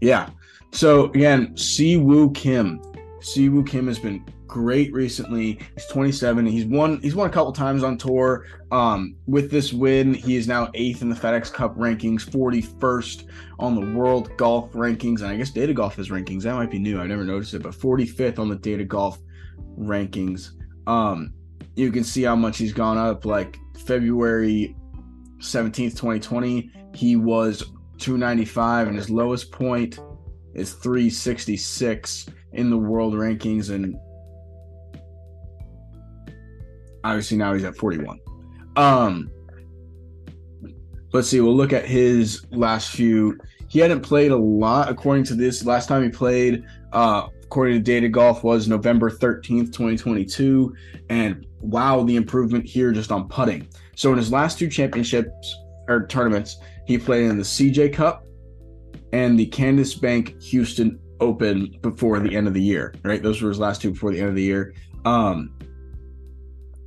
yeah. 0.00 0.30
So 0.72 1.06
again, 1.06 1.54
Siwoo 1.54 2.34
Kim. 2.34 2.80
Siwoo 3.20 3.66
Kim 3.66 3.86
has 3.86 3.98
been 3.98 4.24
great 4.46 4.92
recently. 4.92 5.60
He's 5.74 5.86
27. 5.86 6.46
He's 6.46 6.64
won. 6.64 7.00
He's 7.00 7.14
won 7.14 7.28
a 7.28 7.32
couple 7.32 7.52
times 7.52 7.82
on 7.82 7.98
tour. 7.98 8.46
Um, 8.72 9.16
with 9.26 9.50
this 9.50 9.72
win, 9.72 10.14
he 10.14 10.36
is 10.36 10.48
now 10.48 10.70
eighth 10.74 11.02
in 11.02 11.08
the 11.08 11.14
FedEx 11.14 11.52
Cup 11.52 11.76
rankings, 11.76 12.28
41st 12.28 13.24
on 13.58 13.74
the 13.74 13.96
World 13.96 14.36
Golf 14.36 14.72
rankings, 14.72 15.20
and 15.20 15.28
I 15.28 15.36
guess 15.36 15.50
Data 15.50 15.72
Golf 15.72 15.98
is 15.98 16.08
rankings. 16.08 16.42
That 16.42 16.54
might 16.54 16.70
be 16.70 16.78
new. 16.78 17.00
I've 17.00 17.08
never 17.08 17.24
noticed 17.24 17.54
it, 17.54 17.62
but 17.62 17.72
45th 17.72 18.38
on 18.38 18.48
the 18.48 18.56
Data 18.56 18.84
Golf 18.84 19.18
rankings. 19.78 20.50
Um, 20.86 21.32
you 21.76 21.90
can 21.90 22.04
see 22.04 22.22
how 22.22 22.36
much 22.36 22.58
he's 22.58 22.72
gone 22.72 22.98
up. 22.98 23.24
Like 23.24 23.58
February 23.86 24.76
17th, 25.38 25.92
2020, 25.92 26.70
he 26.94 27.16
was 27.16 27.62
295, 27.98 28.88
and 28.88 28.96
his 28.96 29.10
lowest 29.10 29.52
point 29.52 29.98
is 30.54 30.72
366 30.74 32.26
in 32.52 32.70
the 32.70 32.78
world 32.78 33.14
rankings. 33.14 33.70
And 33.70 33.96
obviously 37.04 37.36
now 37.36 37.54
he's 37.54 37.64
at 37.64 37.76
41. 37.76 38.18
Um, 38.76 39.30
let's 41.12 41.28
see. 41.28 41.40
We'll 41.40 41.56
look 41.56 41.72
at 41.72 41.86
his 41.86 42.46
last 42.50 42.90
few. 42.90 43.38
He 43.68 43.78
hadn't 43.78 44.00
played 44.00 44.32
a 44.32 44.36
lot 44.36 44.88
according 44.88 45.24
to 45.24 45.34
this. 45.34 45.64
Last 45.64 45.88
time 45.88 46.02
he 46.02 46.08
played, 46.08 46.64
uh, 46.92 47.28
according 47.44 47.74
to 47.74 47.80
Data 47.80 48.08
Golf, 48.08 48.42
was 48.42 48.68
November 48.68 49.10
13th, 49.10 49.72
2022. 49.72 50.74
And 51.08 51.46
wow, 51.60 52.02
the 52.02 52.16
improvement 52.16 52.66
here 52.66 52.92
just 52.92 53.12
on 53.12 53.28
putting. 53.28 53.68
So 53.96 54.10
in 54.12 54.18
his 54.18 54.32
last 54.32 54.58
two 54.58 54.68
championships 54.68 55.56
or 55.88 56.06
tournaments, 56.06 56.56
he 56.86 56.98
played 56.98 57.26
in 57.26 57.36
the 57.36 57.44
CJ 57.44 57.92
Cup 57.92 58.24
and 59.12 59.38
the 59.38 59.46
Cadence 59.46 59.94
Bank 59.94 60.40
Houston 60.42 60.98
Open 61.20 61.78
before 61.82 62.18
the 62.18 62.34
end 62.34 62.48
of 62.48 62.54
the 62.54 62.62
year. 62.62 62.94
Right, 63.02 63.22
those 63.22 63.42
were 63.42 63.50
his 63.50 63.58
last 63.58 63.82
two 63.82 63.92
before 63.92 64.10
the 64.12 64.20
end 64.20 64.30
of 64.30 64.34
the 64.34 64.42
year. 64.42 64.74
Um, 65.04 65.54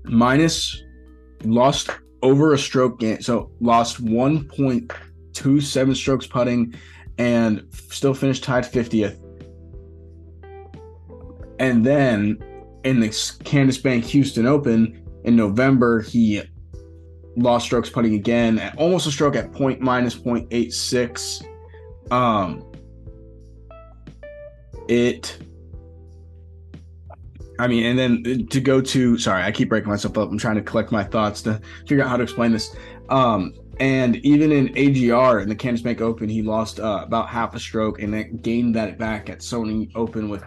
minus 0.05 0.81
lost 1.43 1.91
over 2.23 2.53
a 2.53 2.57
stroke 2.57 2.99
game, 2.99 3.21
so 3.21 3.51
lost 3.59 4.03
1.27 4.03 5.95
strokes 5.95 6.25
putting, 6.25 6.73
and 7.17 7.67
still 7.89 8.13
finished 8.13 8.43
tied 8.43 8.63
50th. 8.63 9.19
And 11.59 11.85
then 11.85 12.43
in 12.83 12.99
the 12.99 13.09
Cadence 13.43 13.77
Bank 13.77 14.03
Houston 14.05 14.45
Open 14.45 15.03
in 15.23 15.35
November, 15.35 16.01
he 16.01 16.41
lost 17.35 17.65
strokes 17.65 17.89
putting 17.89 18.13
again 18.15 18.59
at 18.59 18.77
almost 18.77 19.07
a 19.07 19.11
stroke 19.11 19.35
at 19.35 19.51
point 19.51 19.81
minus 19.81 20.15
0.86. 20.15 21.43
Um, 22.11 22.63
it, 24.87 25.37
I 27.59 27.67
mean, 27.67 27.85
and 27.85 27.97
then 27.97 28.47
to 28.47 28.59
go 28.59 28.81
to, 28.81 29.17
sorry, 29.17 29.43
I 29.43 29.51
keep 29.51 29.69
breaking 29.69 29.89
myself 29.89 30.17
up. 30.17 30.29
I'm 30.29 30.37
trying 30.37 30.55
to 30.55 30.61
collect 30.61 30.91
my 30.91 31.03
thoughts 31.03 31.41
to 31.43 31.61
figure 31.87 32.03
out 32.03 32.09
how 32.09 32.17
to 32.17 32.23
explain 32.23 32.51
this. 32.51 32.75
Um, 33.09 33.53
and 33.79 34.17
even 34.17 34.51
in 34.51 34.69
AGR 34.77 35.39
in 35.39 35.49
the 35.49 35.55
Cadence 35.55 35.81
Bank 35.81 36.01
Open, 36.01 36.29
he 36.29 36.41
lost 36.41 36.79
uh, 36.79 37.01
about 37.03 37.29
half 37.29 37.55
a 37.55 37.59
stroke 37.59 38.01
and 38.01 38.13
then 38.13 38.37
gained 38.37 38.75
that 38.75 38.99
back 38.99 39.29
at 39.29 39.39
Sony 39.39 39.91
Open 39.95 40.29
with 40.29 40.43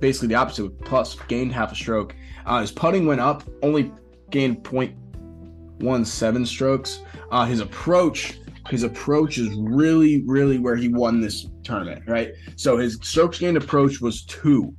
basically 0.00 0.28
the 0.28 0.34
opposite, 0.34 0.64
With 0.64 0.80
plus 0.80 1.14
gained 1.28 1.52
half 1.52 1.72
a 1.72 1.74
stroke. 1.74 2.14
Uh, 2.46 2.60
his 2.60 2.72
putting 2.72 3.06
went 3.06 3.20
up, 3.20 3.44
only 3.62 3.92
gained 4.30 4.64
0.17 4.64 6.46
strokes. 6.46 7.00
Uh, 7.30 7.44
his 7.44 7.60
approach, 7.60 8.38
his 8.68 8.82
approach 8.82 9.38
is 9.38 9.54
really, 9.56 10.22
really 10.26 10.58
where 10.58 10.76
he 10.76 10.88
won 10.88 11.20
this 11.20 11.46
tournament, 11.62 12.02
right? 12.06 12.32
So 12.56 12.76
his 12.76 12.98
strokes 13.02 13.38
gained 13.38 13.56
approach 13.56 14.00
was 14.00 14.24
two, 14.24 14.74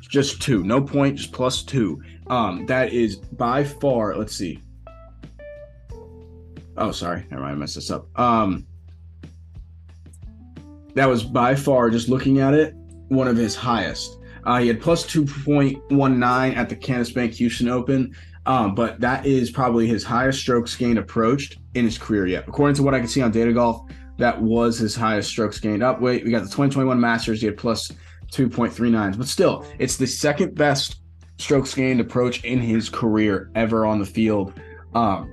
just 0.00 0.40
two, 0.42 0.62
no 0.62 0.80
point, 0.80 1.16
just 1.16 1.32
plus 1.32 1.62
two. 1.62 2.02
Um, 2.28 2.66
that 2.66 2.92
is 2.92 3.16
by 3.16 3.64
far. 3.64 4.16
Let's 4.16 4.36
see. 4.36 4.60
Oh, 6.78 6.90
sorry, 6.90 7.26
never 7.30 7.42
mind, 7.42 7.56
I 7.56 7.58
messed 7.58 7.76
this 7.76 7.90
up. 7.90 8.06
Um, 8.18 8.66
that 10.94 11.06
was 11.06 11.22
by 11.24 11.54
far, 11.54 11.90
just 11.90 12.08
looking 12.08 12.40
at 12.40 12.54
it, 12.54 12.74
one 13.08 13.28
of 13.28 13.36
his 13.36 13.54
highest. 13.54 14.18
Uh, 14.46 14.60
he 14.60 14.68
had 14.68 14.80
plus 14.80 15.04
2.19 15.06 16.56
at 16.56 16.68
the 16.68 16.76
Cadence 16.76 17.10
Bank 17.10 17.32
Houston 17.34 17.68
Open, 17.68 18.14
um, 18.46 18.74
but 18.74 19.00
that 19.00 19.26
is 19.26 19.50
probably 19.50 19.88
his 19.88 20.04
highest 20.04 20.38
strokes 20.38 20.76
gained 20.76 20.98
approached 20.98 21.58
in 21.74 21.84
his 21.84 21.98
career 21.98 22.26
yet. 22.28 22.44
According 22.46 22.76
to 22.76 22.84
what 22.84 22.94
I 22.94 23.00
can 23.00 23.08
see 23.08 23.20
on 23.20 23.32
Data 23.32 23.52
Golf, 23.52 23.82
that 24.18 24.40
was 24.40 24.78
his 24.78 24.94
highest 24.94 25.28
strokes 25.30 25.58
gained. 25.58 25.82
Up, 25.82 26.00
wait, 26.00 26.24
we 26.24 26.30
got 26.30 26.38
the 26.38 26.46
2021 26.46 26.98
Masters. 26.98 27.40
He 27.40 27.46
had 27.46 27.58
plus 27.58 27.90
2.39, 28.32 29.18
but 29.18 29.26
still, 29.26 29.66
it's 29.78 29.96
the 29.96 30.06
second 30.06 30.54
best 30.54 31.00
strokes 31.38 31.74
gained 31.74 32.00
approach 32.00 32.44
in 32.44 32.60
his 32.60 32.88
career 32.88 33.50
ever 33.56 33.84
on 33.84 33.98
the 33.98 34.06
field. 34.06 34.52
Um, 34.94 35.30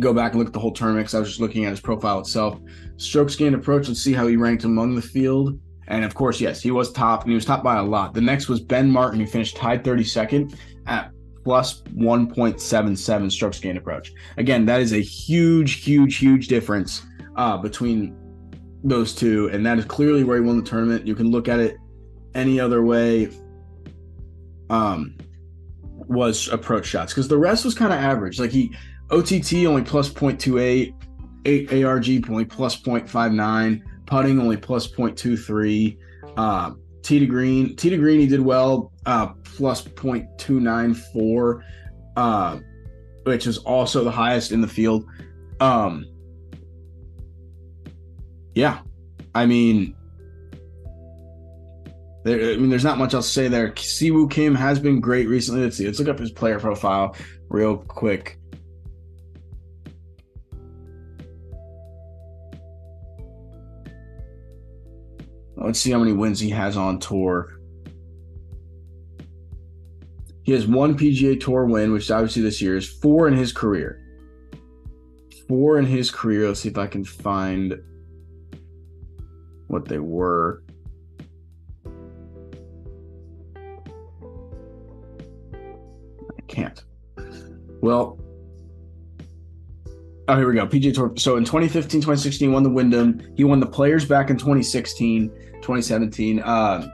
go 0.00 0.12
back 0.12 0.32
and 0.32 0.40
look 0.40 0.48
at 0.48 0.52
the 0.52 0.58
whole 0.58 0.72
tournament 0.72 1.04
because 1.04 1.14
I 1.14 1.20
was 1.20 1.28
just 1.28 1.40
looking 1.40 1.64
at 1.64 1.70
his 1.70 1.80
profile 1.80 2.18
itself. 2.18 2.60
Strokes 2.96 3.36
gained 3.36 3.54
approach. 3.54 3.88
Let's 3.88 4.00
see 4.00 4.12
how 4.12 4.26
he 4.26 4.36
ranked 4.36 4.64
among 4.64 4.94
the 4.96 5.02
field. 5.02 5.58
And 5.92 6.06
of 6.06 6.14
course, 6.14 6.40
yes, 6.40 6.62
he 6.62 6.70
was 6.70 6.90
top, 6.90 7.22
and 7.22 7.30
he 7.30 7.34
was 7.34 7.44
top 7.44 7.62
by 7.62 7.76
a 7.76 7.82
lot. 7.82 8.14
The 8.14 8.20
next 8.22 8.48
was 8.48 8.60
Ben 8.60 8.90
Martin, 8.90 9.20
who 9.20 9.26
finished 9.26 9.56
tied 9.56 9.84
32nd 9.84 10.56
at 10.86 11.10
plus 11.44 11.82
1.77 11.82 13.30
strokes 13.30 13.60
gained 13.60 13.76
approach. 13.76 14.10
Again, 14.38 14.64
that 14.64 14.80
is 14.80 14.94
a 14.94 15.02
huge, 15.02 15.84
huge, 15.84 16.16
huge 16.16 16.48
difference 16.48 17.02
uh, 17.36 17.58
between 17.58 18.16
those 18.82 19.14
two, 19.14 19.50
and 19.52 19.66
that 19.66 19.78
is 19.78 19.84
clearly 19.84 20.24
where 20.24 20.38
he 20.38 20.42
won 20.42 20.56
the 20.56 20.62
tournament. 20.62 21.06
You 21.06 21.14
can 21.14 21.30
look 21.30 21.46
at 21.46 21.60
it 21.60 21.76
any 22.34 22.58
other 22.58 22.82
way. 22.82 23.28
Um, 24.70 25.18
was 26.08 26.48
approach 26.48 26.86
shots 26.86 27.12
because 27.12 27.28
the 27.28 27.36
rest 27.36 27.66
was 27.66 27.74
kind 27.74 27.92
of 27.92 27.98
average. 27.98 28.40
Like 28.40 28.50
he 28.50 28.74
OTT 29.10 29.66
only 29.66 29.82
plus 29.82 30.08
0.28, 30.08 30.94
eight 31.44 31.84
ARG 31.84 32.30
only 32.30 32.44
plus 32.46 32.80
0.59 32.80 33.82
putting 34.06 34.40
only 34.40 34.56
plus 34.56 34.86
0.23. 34.88 35.98
Uh, 36.36 36.72
T 37.02 37.18
to 37.18 37.26
green, 37.26 37.74
T 37.76 37.90
to 37.90 37.96
green, 37.96 38.20
he 38.20 38.26
did 38.26 38.40
well, 38.40 38.92
uh, 39.06 39.28
plus 39.44 39.82
0.294, 39.82 41.62
uh, 42.16 42.58
which 43.24 43.46
is 43.46 43.58
also 43.58 44.04
the 44.04 44.10
highest 44.10 44.52
in 44.52 44.60
the 44.60 44.68
field. 44.68 45.04
Um, 45.60 46.06
yeah, 48.54 48.80
I 49.34 49.46
mean, 49.46 49.96
there, 52.24 52.52
I 52.52 52.56
mean, 52.56 52.70
there's 52.70 52.84
not 52.84 52.98
much 52.98 53.14
else 53.14 53.26
to 53.26 53.32
say 53.32 53.48
there. 53.48 53.72
Siwoo 53.72 54.30
Kim 54.30 54.54
has 54.54 54.78
been 54.78 55.00
great 55.00 55.28
recently. 55.28 55.62
Let's 55.62 55.76
see. 55.76 55.86
Let's 55.86 55.98
look 55.98 56.08
up 56.08 56.18
his 56.18 56.30
player 56.30 56.60
profile 56.60 57.16
real 57.48 57.78
quick. 57.78 58.38
Let's 65.64 65.78
see 65.80 65.92
how 65.92 65.98
many 66.00 66.12
wins 66.12 66.40
he 66.40 66.50
has 66.50 66.76
on 66.76 66.98
tour. 66.98 67.58
He 70.42 70.50
has 70.52 70.66
one 70.66 70.98
PGA 70.98 71.40
Tour 71.40 71.66
win, 71.66 71.92
which 71.92 72.10
obviously 72.10 72.42
this 72.42 72.60
year 72.60 72.76
is 72.76 72.88
four 72.88 73.28
in 73.28 73.34
his 73.34 73.52
career. 73.52 74.00
Four 75.48 75.78
in 75.78 75.86
his 75.86 76.10
career. 76.10 76.48
Let's 76.48 76.60
see 76.60 76.68
if 76.68 76.78
I 76.78 76.88
can 76.88 77.04
find 77.04 77.80
what 79.68 79.86
they 79.86 80.00
were. 80.00 80.64
I 86.36 86.42
can't. 86.48 86.82
Well, 87.80 88.18
Oh, 90.28 90.36
here 90.36 90.48
we 90.48 90.54
go. 90.54 90.66
PJ 90.66 90.94
Tour. 90.94 91.12
So 91.16 91.36
in 91.36 91.44
2015, 91.44 92.00
2016, 92.00 92.48
he 92.48 92.54
won 92.54 92.62
the 92.62 92.70
Wyndham. 92.70 93.20
He 93.36 93.44
won 93.44 93.58
the 93.58 93.66
Players 93.66 94.04
back 94.04 94.30
in 94.30 94.36
2016, 94.36 95.28
2017. 95.28 96.40
Uh, 96.40 96.88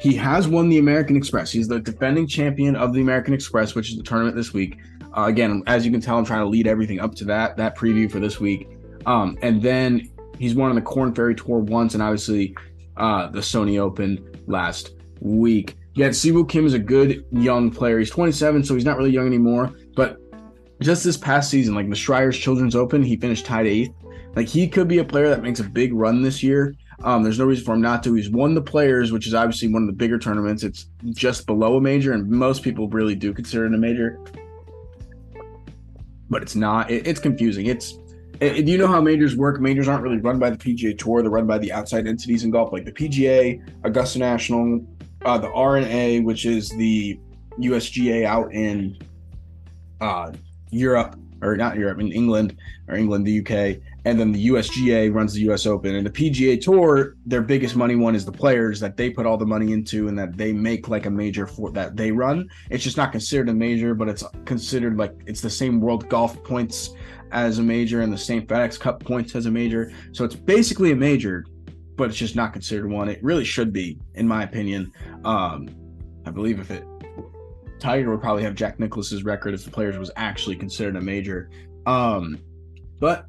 he 0.00 0.14
has 0.14 0.46
won 0.46 0.68
the 0.68 0.78
American 0.78 1.16
Express. 1.16 1.50
He's 1.50 1.66
the 1.66 1.80
defending 1.80 2.26
champion 2.26 2.76
of 2.76 2.94
the 2.94 3.00
American 3.00 3.34
Express, 3.34 3.74
which 3.74 3.90
is 3.90 3.96
the 3.96 4.02
tournament 4.02 4.36
this 4.36 4.52
week. 4.52 4.78
Uh, 5.16 5.24
again, 5.24 5.62
as 5.66 5.84
you 5.84 5.90
can 5.90 6.00
tell, 6.00 6.16
I'm 6.16 6.24
trying 6.24 6.40
to 6.40 6.46
lead 6.46 6.68
everything 6.68 7.00
up 7.00 7.14
to 7.16 7.24
that 7.24 7.56
that 7.56 7.76
preview 7.76 8.10
for 8.10 8.20
this 8.20 8.38
week. 8.38 8.68
Um, 9.04 9.36
and 9.42 9.60
then 9.60 10.08
he's 10.38 10.54
won 10.54 10.70
on 10.70 10.76
the 10.76 10.82
Korn 10.82 11.12
Ferry 11.12 11.34
Tour 11.34 11.58
once, 11.58 11.94
and 11.94 12.02
obviously 12.02 12.56
uh, 12.96 13.28
the 13.28 13.40
Sony 13.40 13.80
Open 13.80 14.24
last 14.46 14.92
week. 15.20 15.76
Yet 15.94 16.12
Siwoo 16.12 16.48
Kim 16.48 16.64
is 16.66 16.74
a 16.74 16.78
good 16.78 17.24
young 17.32 17.70
player. 17.70 17.98
He's 17.98 18.10
27, 18.10 18.62
so 18.62 18.74
he's 18.74 18.84
not 18.84 18.96
really 18.96 19.10
young 19.10 19.26
anymore. 19.26 19.74
But 19.96 20.18
just 20.80 21.04
this 21.04 21.16
past 21.16 21.50
season, 21.50 21.74
like 21.74 21.88
the 21.88 21.96
Shriners 21.96 22.38
Children's 22.38 22.74
Open, 22.74 23.02
he 23.02 23.16
finished 23.16 23.46
tied 23.46 23.66
eighth. 23.66 23.92
Like 24.34 24.48
he 24.48 24.68
could 24.68 24.88
be 24.88 24.98
a 24.98 25.04
player 25.04 25.28
that 25.28 25.42
makes 25.42 25.60
a 25.60 25.64
big 25.64 25.92
run 25.92 26.22
this 26.22 26.42
year. 26.42 26.74
Um, 27.02 27.22
there's 27.22 27.38
no 27.38 27.46
reason 27.46 27.64
for 27.64 27.74
him 27.74 27.80
not 27.80 28.02
to. 28.04 28.14
He's 28.14 28.30
won 28.30 28.54
the 28.54 28.60
Players, 28.60 29.10
which 29.10 29.26
is 29.26 29.34
obviously 29.34 29.68
one 29.68 29.82
of 29.82 29.86
the 29.86 29.94
bigger 29.94 30.18
tournaments. 30.18 30.62
It's 30.62 30.86
just 31.08 31.46
below 31.46 31.76
a 31.76 31.80
major, 31.80 32.12
and 32.12 32.28
most 32.28 32.62
people 32.62 32.88
really 32.88 33.14
do 33.14 33.32
consider 33.32 33.66
it 33.66 33.74
a 33.74 33.78
major, 33.78 34.18
but 36.28 36.42
it's 36.42 36.54
not. 36.54 36.90
It, 36.90 37.06
it's 37.06 37.20
confusing. 37.20 37.66
It's 37.66 37.98
it, 38.40 38.68
you 38.68 38.78
know 38.78 38.86
how 38.86 39.00
majors 39.00 39.36
work? 39.36 39.60
Majors 39.60 39.88
aren't 39.88 40.02
really 40.02 40.18
run 40.18 40.38
by 40.38 40.50
the 40.50 40.56
PGA 40.56 40.96
Tour; 40.96 41.22
they're 41.22 41.30
run 41.30 41.46
by 41.46 41.58
the 41.58 41.72
outside 41.72 42.06
entities 42.06 42.44
in 42.44 42.50
golf, 42.50 42.72
like 42.72 42.84
the 42.84 42.92
PGA, 42.92 43.62
Augusta 43.84 44.18
National, 44.18 44.86
uh, 45.24 45.38
the 45.38 45.50
R&A, 45.52 46.20
which 46.20 46.44
is 46.44 46.68
the 46.70 47.18
USGA 47.58 48.24
out 48.24 48.52
in 48.52 48.98
uh, 50.00 50.32
Europe 50.70 51.16
or 51.42 51.56
not 51.56 51.76
Europe, 51.76 52.00
in 52.00 52.12
England 52.12 52.56
or 52.88 52.96
England, 52.96 53.26
the 53.26 53.40
UK, 53.40 53.80
and 54.04 54.18
then 54.18 54.32
the 54.32 54.48
USGA 54.48 55.12
runs 55.12 55.32
the 55.32 55.40
US 55.50 55.66
Open. 55.66 55.94
And 55.94 56.06
the 56.06 56.10
PGA 56.10 56.60
Tour, 56.60 57.16
their 57.26 57.42
biggest 57.42 57.76
money 57.76 57.96
one 57.96 58.14
is 58.14 58.24
the 58.24 58.32
players 58.32 58.80
that 58.80 58.96
they 58.96 59.10
put 59.10 59.26
all 59.26 59.36
the 59.36 59.46
money 59.46 59.72
into 59.72 60.08
and 60.08 60.18
that 60.18 60.36
they 60.36 60.52
make 60.52 60.88
like 60.88 61.06
a 61.06 61.10
major 61.10 61.46
for 61.46 61.70
that 61.72 61.96
they 61.96 62.12
run. 62.12 62.48
It's 62.70 62.84
just 62.84 62.96
not 62.96 63.12
considered 63.12 63.48
a 63.48 63.54
major, 63.54 63.94
but 63.94 64.08
it's 64.08 64.24
considered 64.44 64.96
like 64.96 65.14
it's 65.26 65.40
the 65.40 65.50
same 65.50 65.80
world 65.80 66.08
golf 66.08 66.42
points 66.44 66.90
as 67.32 67.58
a 67.58 67.62
major 67.62 68.00
and 68.00 68.12
the 68.12 68.18
same 68.18 68.46
FedEx 68.46 68.78
Cup 68.78 69.02
points 69.02 69.34
as 69.34 69.46
a 69.46 69.50
major. 69.50 69.92
So 70.12 70.24
it's 70.24 70.34
basically 70.34 70.92
a 70.92 70.96
major, 70.96 71.46
but 71.96 72.08
it's 72.10 72.18
just 72.18 72.36
not 72.36 72.52
considered 72.52 72.90
one. 72.90 73.08
It 73.08 73.22
really 73.22 73.44
should 73.44 73.72
be, 73.72 73.98
in 74.14 74.26
my 74.26 74.42
opinion. 74.42 74.92
Um, 75.24 75.68
I 76.26 76.30
believe 76.30 76.60
if 76.60 76.70
it 76.70 76.84
Tiger 77.80 78.10
would 78.10 78.20
probably 78.20 78.42
have 78.42 78.54
Jack 78.54 78.78
Nicklaus's 78.78 79.24
record 79.24 79.54
if 79.54 79.64
the 79.64 79.70
players 79.70 79.98
was 79.98 80.10
actually 80.16 80.56
considered 80.56 80.96
a 80.96 81.00
major. 81.00 81.50
Um, 81.86 82.38
but 83.00 83.26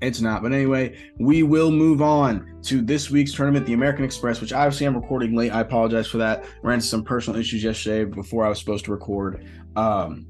it's 0.00 0.20
not. 0.20 0.42
But 0.42 0.52
anyway, 0.52 0.98
we 1.18 1.42
will 1.42 1.70
move 1.70 2.02
on 2.02 2.60
to 2.64 2.82
this 2.82 3.10
week's 3.10 3.32
tournament, 3.32 3.66
the 3.66 3.72
American 3.72 4.04
Express, 4.04 4.40
which 4.40 4.52
obviously 4.52 4.86
I'm 4.86 4.94
recording 4.94 5.34
late. 5.34 5.52
I 5.52 5.60
apologize 5.60 6.06
for 6.06 6.18
that. 6.18 6.44
Ran 6.62 6.74
into 6.74 6.86
some 6.86 7.02
personal 7.02 7.40
issues 7.40 7.64
yesterday 7.64 8.04
before 8.04 8.44
I 8.44 8.48
was 8.48 8.58
supposed 8.58 8.84
to 8.86 8.90
record. 8.90 9.46
Um, 9.76 10.26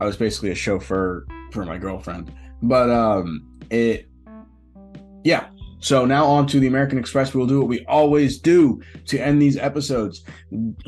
I 0.00 0.06
was 0.06 0.16
basically 0.16 0.50
a 0.50 0.54
chauffeur 0.54 1.26
for 1.52 1.64
my 1.64 1.78
girlfriend, 1.78 2.32
but 2.62 2.90
um, 2.90 3.46
it, 3.70 4.08
yeah. 5.22 5.48
So 5.84 6.06
now 6.06 6.24
on 6.24 6.46
to 6.46 6.58
the 6.58 6.66
American 6.66 6.96
Express. 6.96 7.34
We'll 7.34 7.46
do 7.46 7.58
what 7.58 7.68
we 7.68 7.84
always 7.84 8.38
do 8.38 8.80
to 9.04 9.18
end 9.18 9.40
these 9.40 9.58
episodes 9.58 10.24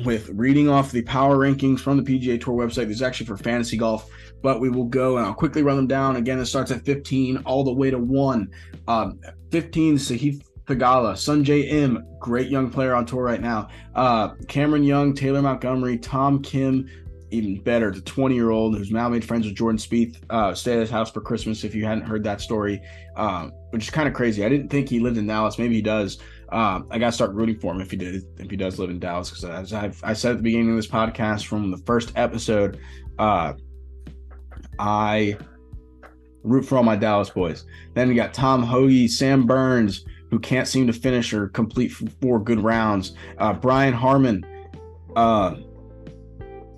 with 0.06 0.30
reading 0.30 0.70
off 0.70 0.90
the 0.90 1.02
power 1.02 1.36
rankings 1.36 1.80
from 1.80 2.02
the 2.02 2.02
PGA 2.02 2.40
Tour 2.40 2.54
website. 2.54 2.86
This 2.86 2.96
is 2.96 3.02
actually 3.02 3.26
for 3.26 3.36
fantasy 3.36 3.76
golf, 3.76 4.08
but 4.42 4.58
we 4.58 4.70
will 4.70 4.86
go 4.86 5.18
and 5.18 5.26
I'll 5.26 5.34
quickly 5.34 5.62
run 5.62 5.76
them 5.76 5.86
down. 5.86 6.16
Again, 6.16 6.38
it 6.38 6.46
starts 6.46 6.70
at 6.70 6.82
15 6.86 7.42
all 7.44 7.62
the 7.62 7.74
way 7.74 7.90
to 7.90 7.98
one. 7.98 8.48
Um, 8.88 9.20
15, 9.50 9.96
Sahith 9.96 10.42
Theegala, 10.64 11.12
Sungjae 11.12 11.70
Im, 11.70 12.02
great 12.18 12.48
young 12.48 12.70
player 12.70 12.94
on 12.94 13.04
tour 13.04 13.22
right 13.22 13.42
now. 13.42 13.68
Uh, 13.94 14.30
Cameron 14.48 14.82
Young, 14.82 15.12
Taylor 15.12 15.42
Montgomery, 15.42 15.98
Tom 15.98 16.40
Kim, 16.40 16.88
even 17.30 17.60
better, 17.62 17.90
the 17.90 18.00
20 18.00 18.34
year 18.34 18.50
old 18.50 18.76
who's 18.76 18.90
now 18.90 19.08
made 19.08 19.24
friends 19.24 19.46
with 19.46 19.54
Jordan 19.54 19.78
Spieth, 19.78 20.16
uh, 20.30 20.54
stay 20.54 20.74
at 20.74 20.80
his 20.80 20.90
house 20.90 21.10
for 21.10 21.20
Christmas. 21.20 21.64
If 21.64 21.74
you 21.74 21.84
hadn't 21.84 22.04
heard 22.04 22.22
that 22.24 22.40
story, 22.40 22.80
um, 23.16 23.52
which 23.70 23.84
is 23.84 23.90
kind 23.90 24.08
of 24.08 24.14
crazy. 24.14 24.44
I 24.44 24.48
didn't 24.48 24.68
think 24.68 24.88
he 24.88 25.00
lived 25.00 25.18
in 25.18 25.26
Dallas. 25.26 25.58
Maybe 25.58 25.74
he 25.74 25.82
does. 25.82 26.18
Um, 26.50 26.86
I 26.90 26.98
got 26.98 27.06
to 27.06 27.12
start 27.12 27.32
rooting 27.32 27.58
for 27.58 27.72
him 27.72 27.80
if 27.80 27.90
he 27.90 27.96
did, 27.96 28.22
if 28.38 28.50
he 28.50 28.56
does 28.56 28.78
live 28.78 28.90
in 28.90 28.98
Dallas. 28.98 29.30
Because 29.30 29.44
as 29.44 29.72
I've, 29.72 30.00
I 30.04 30.12
said 30.12 30.32
at 30.32 30.36
the 30.38 30.42
beginning 30.42 30.70
of 30.70 30.76
this 30.76 30.86
podcast 30.86 31.46
from 31.46 31.70
the 31.70 31.78
first 31.78 32.12
episode, 32.16 32.78
uh, 33.18 33.54
I 34.78 35.36
root 36.44 36.64
for 36.64 36.76
all 36.76 36.84
my 36.84 36.96
Dallas 36.96 37.30
boys. 37.30 37.64
Then 37.94 38.08
we 38.08 38.14
got 38.14 38.32
Tom 38.32 38.62
Hoge, 38.62 39.10
Sam 39.10 39.46
Burns, 39.46 40.04
who 40.30 40.38
can't 40.38 40.68
seem 40.68 40.86
to 40.86 40.92
finish 40.92 41.32
or 41.32 41.48
complete 41.48 41.88
four 41.88 42.38
good 42.38 42.60
rounds. 42.60 43.14
Uh, 43.38 43.52
Brian 43.52 43.94
Harman. 43.94 44.44
Uh, 45.16 45.56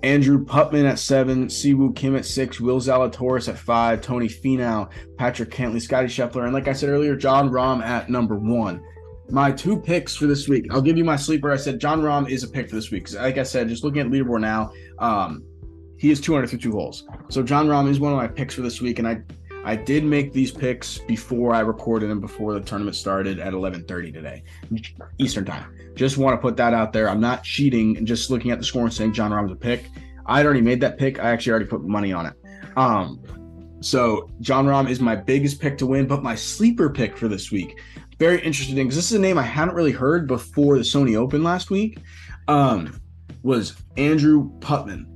Andrew 0.03 0.43
Putnam 0.43 0.85
at 0.85 0.99
seven, 0.99 1.47
Siwoo 1.47 1.95
Kim 1.95 2.15
at 2.15 2.25
six, 2.25 2.59
Will 2.59 2.79
Zalatoris 2.79 3.49
at 3.49 3.57
five, 3.57 4.01
Tony 4.01 4.27
Finau, 4.27 4.89
Patrick 5.17 5.51
Cantlay, 5.51 5.81
Scotty 5.81 6.07
Scheffler, 6.07 6.45
and 6.45 6.53
like 6.53 6.67
I 6.67 6.73
said 6.73 6.89
earlier, 6.89 7.15
Jon 7.15 7.49
Rahm 7.49 7.83
at 7.83 8.09
number 8.09 8.37
one. 8.37 8.81
My 9.29 9.51
two 9.51 9.77
picks 9.77 10.15
for 10.15 10.25
this 10.25 10.47
week. 10.47 10.65
I'll 10.71 10.81
give 10.81 10.97
you 10.97 11.03
my 11.03 11.15
sleeper. 11.15 11.51
I 11.51 11.57
said 11.57 11.79
Jon 11.79 12.01
Rahm 12.01 12.29
is 12.29 12.43
a 12.43 12.47
pick 12.47 12.69
for 12.69 12.75
this 12.75 12.91
week. 12.91 13.11
Like 13.13 13.37
I 13.37 13.43
said, 13.43 13.67
just 13.67 13.83
looking 13.83 14.01
at 14.01 14.07
leaderboard 14.07 14.41
now, 14.41 14.71
um, 14.97 15.43
he 15.97 16.09
is 16.09 16.21
252 16.21 16.71
holes. 16.71 17.05
So 17.29 17.43
Jon 17.43 17.67
Rahm 17.67 17.89
is 17.89 17.99
one 17.99 18.13
of 18.13 18.17
my 18.17 18.27
picks 18.27 18.55
for 18.55 18.61
this 18.61 18.81
week, 18.81 18.99
and 18.99 19.07
I 19.07 19.21
I 19.65 19.75
did 19.75 20.03
make 20.03 20.33
these 20.33 20.51
picks 20.51 20.97
before 20.99 21.53
I 21.53 21.59
recorded 21.59 22.09
them 22.09 22.19
before 22.19 22.53
the 22.53 22.61
tournament 22.61 22.95
started 22.95 23.39
at 23.39 23.53
11:30 23.53 24.11
today, 24.11 24.43
Eastern 25.17 25.45
time. 25.45 25.65
Just 25.95 26.17
want 26.17 26.33
to 26.33 26.41
put 26.41 26.57
that 26.57 26.73
out 26.73 26.93
there. 26.93 27.09
I'm 27.09 27.19
not 27.19 27.43
cheating 27.43 27.97
and 27.97 28.07
just 28.07 28.29
looking 28.29 28.51
at 28.51 28.59
the 28.59 28.65
score 28.65 28.83
and 28.83 28.93
saying 28.93 29.13
Jon 29.13 29.31
Rahm's 29.31 29.51
a 29.51 29.55
pick. 29.55 29.89
I'd 30.25 30.45
already 30.45 30.61
made 30.61 30.81
that 30.81 30.97
pick. 30.97 31.19
I 31.19 31.31
actually 31.31 31.51
already 31.51 31.65
put 31.65 31.83
money 31.83 32.13
on 32.13 32.27
it. 32.27 32.33
Um, 32.77 33.19
so 33.81 34.29
Jon 34.41 34.65
Rahm 34.65 34.89
is 34.89 34.99
my 34.99 35.15
biggest 35.15 35.59
pick 35.59 35.77
to 35.79 35.85
win, 35.85 36.07
but 36.07 36.23
my 36.23 36.35
sleeper 36.35 36.89
pick 36.89 37.17
for 37.17 37.27
this 37.27 37.51
week. 37.51 37.79
Very 38.19 38.39
interesting 38.41 38.75
because 38.75 38.95
this 38.95 39.11
is 39.11 39.17
a 39.17 39.19
name 39.19 39.37
I 39.37 39.43
hadn't 39.43 39.75
really 39.75 39.91
heard 39.91 40.27
before 40.27 40.77
the 40.77 40.83
Sony 40.83 41.15
Open 41.15 41.43
last 41.43 41.69
week. 41.69 41.99
Um, 42.47 42.99
was 43.43 43.75
Andrew 43.97 44.51
Putnam. 44.59 45.08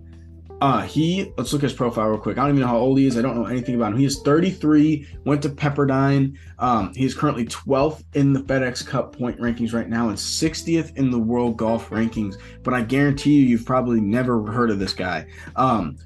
Uh, 0.63 0.81
he 0.83 1.29
let's 1.37 1.51
look 1.51 1.61
at 1.61 1.69
his 1.69 1.73
profile 1.73 2.07
real 2.07 2.17
quick. 2.17 2.37
I 2.37 2.41
don't 2.43 2.51
even 2.51 2.61
know 2.61 2.67
how 2.67 2.77
old 2.77 2.97
he 2.97 3.05
is. 3.05 3.17
I 3.17 3.21
don't 3.21 3.35
know 3.35 3.47
anything 3.47 3.75
about 3.75 3.91
him. 3.91 3.97
He 3.97 4.05
is 4.05 4.21
33, 4.21 5.05
went 5.25 5.41
to 5.41 5.49
Pepperdine. 5.49 6.37
Um, 6.57 6.93
he 6.93 7.03
is 7.03 7.13
currently 7.13 7.43
12th 7.47 8.05
in 8.13 8.31
the 8.31 8.39
FedEx 8.39 8.87
Cup 8.87 9.17
point 9.17 9.37
rankings 9.41 9.73
right 9.73 9.89
now 9.89 10.07
and 10.07 10.17
60th 10.17 10.95
in 10.95 11.11
the 11.11 11.19
world 11.19 11.57
golf 11.57 11.89
rankings. 11.89 12.37
But 12.63 12.73
I 12.73 12.81
guarantee 12.81 13.33
you, 13.33 13.45
you've 13.45 13.65
probably 13.65 13.99
never 13.99 14.41
heard 14.53 14.71
of 14.71 14.79
this 14.79 14.93
guy. 14.93 15.27
Um, 15.57 15.97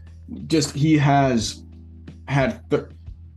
just 0.47 0.73
he 0.73 0.97
has 0.97 1.63
had 2.27 2.67
th- 2.71 2.85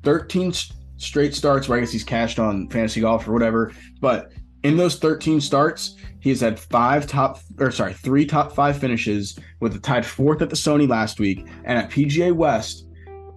13 0.04 0.54
straight 0.96 1.34
starts 1.34 1.68
where 1.68 1.76
I 1.76 1.82
guess 1.82 1.92
he's 1.92 2.02
cashed 2.02 2.38
on 2.38 2.66
fantasy 2.70 3.02
golf 3.02 3.28
or 3.28 3.34
whatever. 3.34 3.74
But 4.00 4.32
in 4.62 4.76
those 4.76 4.98
13 4.98 5.40
starts, 5.40 5.96
he 6.20 6.28
has 6.30 6.40
had 6.40 6.58
five 6.58 7.06
top, 7.06 7.40
or 7.58 7.70
sorry, 7.70 7.94
three 7.94 8.26
top 8.26 8.52
five 8.52 8.78
finishes 8.78 9.38
with 9.60 9.72
the 9.72 9.78
tied 9.78 10.04
fourth 10.04 10.42
at 10.42 10.50
the 10.50 10.56
Sony 10.56 10.88
last 10.88 11.18
week, 11.18 11.46
and 11.64 11.78
at 11.78 11.90
PGA 11.90 12.32
West. 12.32 12.86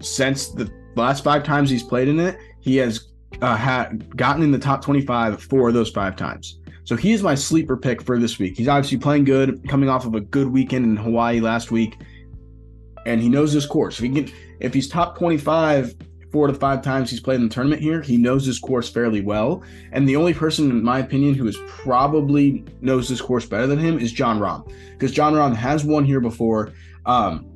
Since 0.02 0.50
the 0.50 0.70
last 0.96 1.24
five 1.24 1.44
times 1.44 1.70
he's 1.70 1.84
played 1.84 2.10
in 2.10 2.20
it, 2.20 2.38
he 2.60 2.76
has 2.78 3.08
uh, 3.42 3.56
had 3.56 4.16
gotten 4.18 4.44
in 4.44 4.52
the 4.52 4.60
top 4.60 4.84
25 4.84 5.42
four 5.44 5.70
of 5.70 5.74
those 5.74 5.90
five 5.90 6.16
times. 6.16 6.60
So 6.84 6.98
he 6.98 7.14
is 7.14 7.24
my 7.24 7.36
sleeper 7.36 7.78
pick 7.78 8.02
for 8.02 8.20
this 8.20 8.38
week. 8.38 8.58
He's 8.58 8.68
obviously 8.68 8.98
playing 8.98 9.24
good, 9.24 9.68
coming 9.70 9.88
off 9.88 10.06
of 10.06 10.16
a 10.16 10.22
good 10.22 10.48
weekend 10.48 10.86
in 10.86 10.98
Hawaii 10.98 11.40
last 11.40 11.72
week, 11.72 11.98
and 13.06 13.22
he 13.22 13.30
knows 13.30 13.54
this 13.54 13.66
course. 13.66 13.98
If 13.98 14.04
he 14.04 14.10
can, 14.10 14.34
if 14.60 14.74
he's 14.74 14.90
top 14.90 15.18
25 15.18 15.96
four 16.34 16.48
to 16.48 16.54
five 16.54 16.82
times 16.82 17.12
he's 17.12 17.19
played 17.19 17.36
in 17.36 17.48
the 17.48 17.54
tournament 17.54 17.80
here. 17.80 18.02
He 18.02 18.17
knows 18.17 18.46
this 18.46 18.58
course 18.58 18.89
fairly 18.89 19.22
well. 19.22 19.63
And 19.91 20.10
the 20.10 20.15
only 20.15 20.34
person, 20.34 20.72
in 20.72 20.84
my 20.84 20.98
opinion, 20.98 21.36
who 21.36 21.48
is 21.48 21.58
probably 21.67 22.65
knows 22.82 23.08
this 23.08 23.22
course 23.22 23.46
better 23.46 23.67
than 23.67 23.78
him 23.78 24.00
is 24.00 24.12
Jon 24.12 24.39
Rahm. 24.39 24.67
Because 24.93 25.12
Jon 25.12 25.34
Rahm 25.34 25.56
has 25.56 25.86
won 25.86 26.04
here 26.04 26.19
before. 26.19 26.74
Um, 27.06 27.48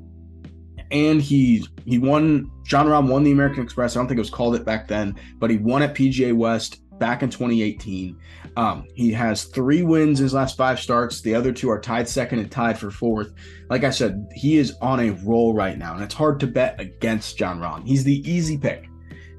and 0.92 1.22
he 1.22 1.68
he 1.86 1.98
won 1.98 2.50
Jon 2.64 2.86
Rahm 2.86 3.10
won 3.10 3.24
the 3.24 3.32
American 3.32 3.64
Express. 3.64 3.96
I 3.96 4.00
don't 4.00 4.08
think 4.08 4.20
it 4.20 4.22
was 4.22 4.30
called 4.30 4.56
it 4.56 4.64
back 4.64 4.88
then, 4.88 5.16
but 5.40 5.50
he 5.50 5.58
won 5.58 5.82
at 5.82 5.96
PGA 5.96 6.34
West 6.34 6.80
back 7.00 7.24
in 7.24 7.30
2018. 7.30 8.18
Um, 8.58 8.88
he 8.96 9.12
has 9.12 9.44
three 9.44 9.84
wins 9.84 10.20
in 10.20 10.24
his 10.24 10.34
last 10.34 10.58
five 10.58 10.80
starts. 10.80 11.22
The 11.22 11.36
other 11.36 11.54
two 11.54 11.70
are 11.70 11.80
tied 11.80 12.10
second 12.10 12.40
and 12.40 12.52
tied 12.52 12.80
for 12.80 12.90
fourth. 12.90 13.32
Like 13.70 13.84
I 13.84 13.92
said, 13.92 14.28
he 14.34 14.58
is 14.58 14.76
on 14.82 15.00
a 15.00 15.12
roll 15.24 15.54
right 15.54 15.78
now, 15.78 15.94
and 15.94 16.04
it's 16.04 16.16
hard 16.16 16.40
to 16.40 16.48
bet 16.48 16.82
against 16.82 17.38
Jon 17.38 17.60
Rahm. 17.60 17.88
He's 17.88 18.04
the 18.04 18.28
easy 18.28 18.58
pick, 18.58 18.90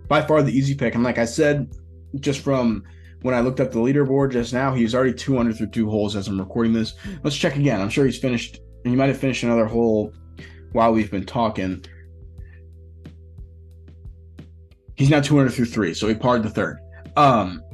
by 0.06 0.22
far 0.22 0.40
the 0.44 0.56
easy 0.56 0.72
pick. 0.72 0.94
And 0.94 1.02
like 1.02 1.18
I 1.18 1.24
said, 1.24 1.68
just 2.20 2.44
from 2.44 2.84
when 3.22 3.34
I 3.34 3.40
looked 3.40 3.58
up 3.58 3.72
the 3.72 3.80
leaderboard 3.80 4.30
just 4.30 4.52
now, 4.52 4.72
he's 4.72 4.94
already 4.94 5.14
200 5.14 5.56
through 5.56 5.70
two 5.70 5.90
holes 5.90 6.14
as 6.14 6.28
I'm 6.28 6.38
recording 6.38 6.72
this. 6.72 6.94
Let's 7.24 7.36
check 7.36 7.56
again. 7.56 7.80
I'm 7.80 7.90
sure 7.90 8.04
he's 8.04 8.20
finished, 8.20 8.60
he 8.84 8.94
might 8.94 9.08
have 9.08 9.18
finished 9.18 9.42
another 9.42 9.66
hole 9.66 10.12
while 10.70 10.92
we've 10.92 11.10
been 11.10 11.26
talking. 11.26 11.84
He's 14.94 15.10
now 15.10 15.20
200 15.20 15.50
through 15.50 15.64
three, 15.64 15.92
so 15.92 16.06
he 16.06 16.14
parred 16.14 16.44
the 16.44 16.50
third. 16.50 16.78
Um, 17.16 17.64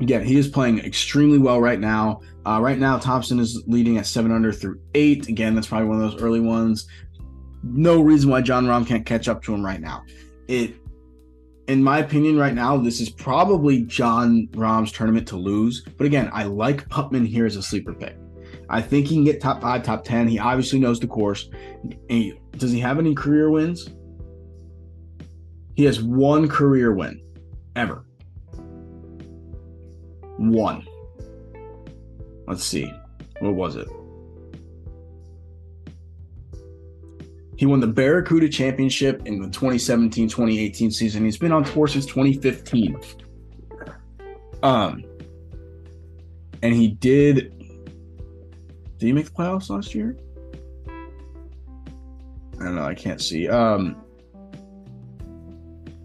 again, 0.00 0.24
he 0.24 0.36
is 0.36 0.48
playing 0.48 0.80
extremely 0.80 1.38
well 1.38 1.60
right 1.60 1.80
now. 1.80 2.20
Uh, 2.44 2.60
right 2.60 2.78
now, 2.78 2.98
Thompson 2.98 3.38
is 3.38 3.62
leading 3.66 3.98
at 3.98 4.06
seven 4.06 4.32
under 4.32 4.52
through 4.52 4.80
eight. 4.94 5.28
Again, 5.28 5.54
that's 5.54 5.66
probably 5.66 5.88
one 5.88 6.02
of 6.02 6.10
those 6.10 6.22
early 6.22 6.40
ones. 6.40 6.86
No 7.62 8.00
reason 8.00 8.30
why 8.30 8.42
Jon 8.42 8.66
Rahm 8.66 8.86
can't 8.86 9.04
catch 9.04 9.28
up 9.28 9.42
to 9.44 9.54
him 9.54 9.64
right 9.64 9.80
now. 9.80 10.04
It, 10.46 10.76
in 11.66 11.82
my 11.82 11.98
opinion, 11.98 12.38
right 12.38 12.54
now, 12.54 12.76
this 12.76 13.00
is 13.00 13.10
probably 13.10 13.82
Jon 13.82 14.46
Rahm's 14.52 14.92
tournament 14.92 15.26
to 15.28 15.36
lose. 15.36 15.84
But 15.96 16.06
again, 16.06 16.30
I 16.32 16.44
like 16.44 16.88
Putnam 16.88 17.24
here 17.24 17.46
as 17.46 17.56
a 17.56 17.62
sleeper 17.62 17.92
pick. 17.92 18.16
I 18.68 18.80
think 18.80 19.06
he 19.06 19.16
can 19.16 19.24
get 19.24 19.40
top 19.40 19.60
five, 19.60 19.82
top 19.82 20.04
ten. 20.04 20.28
He 20.28 20.38
obviously 20.38 20.78
knows 20.78 21.00
the 21.00 21.06
course. 21.06 21.50
He, 22.08 22.38
does 22.52 22.70
he 22.70 22.80
have 22.80 22.98
any 22.98 23.14
career 23.14 23.50
wins? 23.50 23.88
He 25.74 25.84
has 25.84 26.02
one 26.02 26.48
career 26.48 26.94
win 26.94 27.20
ever. 27.74 28.05
One. 30.38 30.86
Let's 32.46 32.64
see. 32.64 32.92
What 33.40 33.54
was 33.54 33.76
it? 33.76 33.88
He 37.56 37.64
won 37.64 37.80
the 37.80 37.86
Barracuda 37.86 38.48
Championship 38.48 39.26
in 39.26 39.40
the 39.40 39.48
2017 39.48 40.28
2018 40.28 40.90
season. 40.90 41.24
He's 41.24 41.38
been 41.38 41.52
on 41.52 41.64
tour 41.64 41.88
since 41.88 42.04
2015. 42.06 43.00
Um, 44.62 45.04
and 46.62 46.74
he 46.74 46.88
did. 46.88 47.52
Did 48.98 49.06
he 49.06 49.12
make 49.12 49.26
the 49.26 49.30
playoffs 49.30 49.70
last 49.70 49.94
year? 49.94 50.16
I 52.60 52.64
don't 52.64 52.74
know. 52.74 52.84
I 52.84 52.94
can't 52.94 53.20
see. 53.20 53.48
Um, 53.48 53.96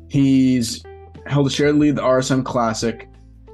he's 0.10 0.84
held 1.26 1.48
a 1.48 1.50
shared 1.50 1.76
lead 1.76 1.96
the 1.96 2.02
RSM 2.02 2.46
Classic 2.46 3.08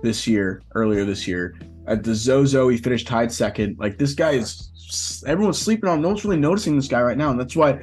this 0.03 0.27
year, 0.27 0.61
earlier 0.75 1.05
this 1.05 1.27
year. 1.27 1.55
At 1.87 2.03
the 2.03 2.13
Zozo, 2.13 2.67
he 2.67 2.77
finished 2.77 3.07
tied 3.07 3.31
second. 3.31 3.77
Like 3.79 3.97
this 3.97 4.13
guy 4.13 4.31
is, 4.31 5.23
everyone's 5.25 5.59
sleeping 5.59 5.89
on. 5.89 6.01
No 6.01 6.09
one's 6.09 6.25
really 6.25 6.37
noticing 6.37 6.75
this 6.75 6.87
guy 6.87 7.01
right 7.01 7.17
now, 7.17 7.29
and 7.31 7.39
that's 7.39 7.55
why 7.55 7.79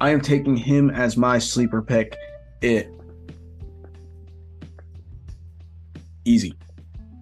I 0.00 0.10
am 0.10 0.20
taking 0.20 0.56
him 0.56 0.90
as 0.90 1.16
my 1.16 1.38
sleeper 1.38 1.82
pick. 1.82 2.16
It 2.60 2.90
easy, 6.24 6.54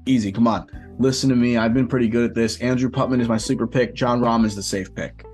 easy. 0.07 0.33
Come 0.33 0.47
on, 0.47 0.69
listen 0.99 1.29
to 1.31 1.37
me. 1.37 1.57
I've 1.57 1.75
been 1.75 1.89
pretty 1.89 2.09
good 2.09 2.25
at 2.31 2.35
this. 2.35 2.61
Andrew 2.61 2.91
Putnam 2.91 3.21
is 3.21 3.29
my 3.29 3.39
sleeper 3.39 3.67
pick. 3.67 3.95
Jon 3.95 4.21
Rahm 4.21 4.45
is 4.45 4.55
the 4.55 4.63
safe 4.63 4.95
pick. 4.95 5.25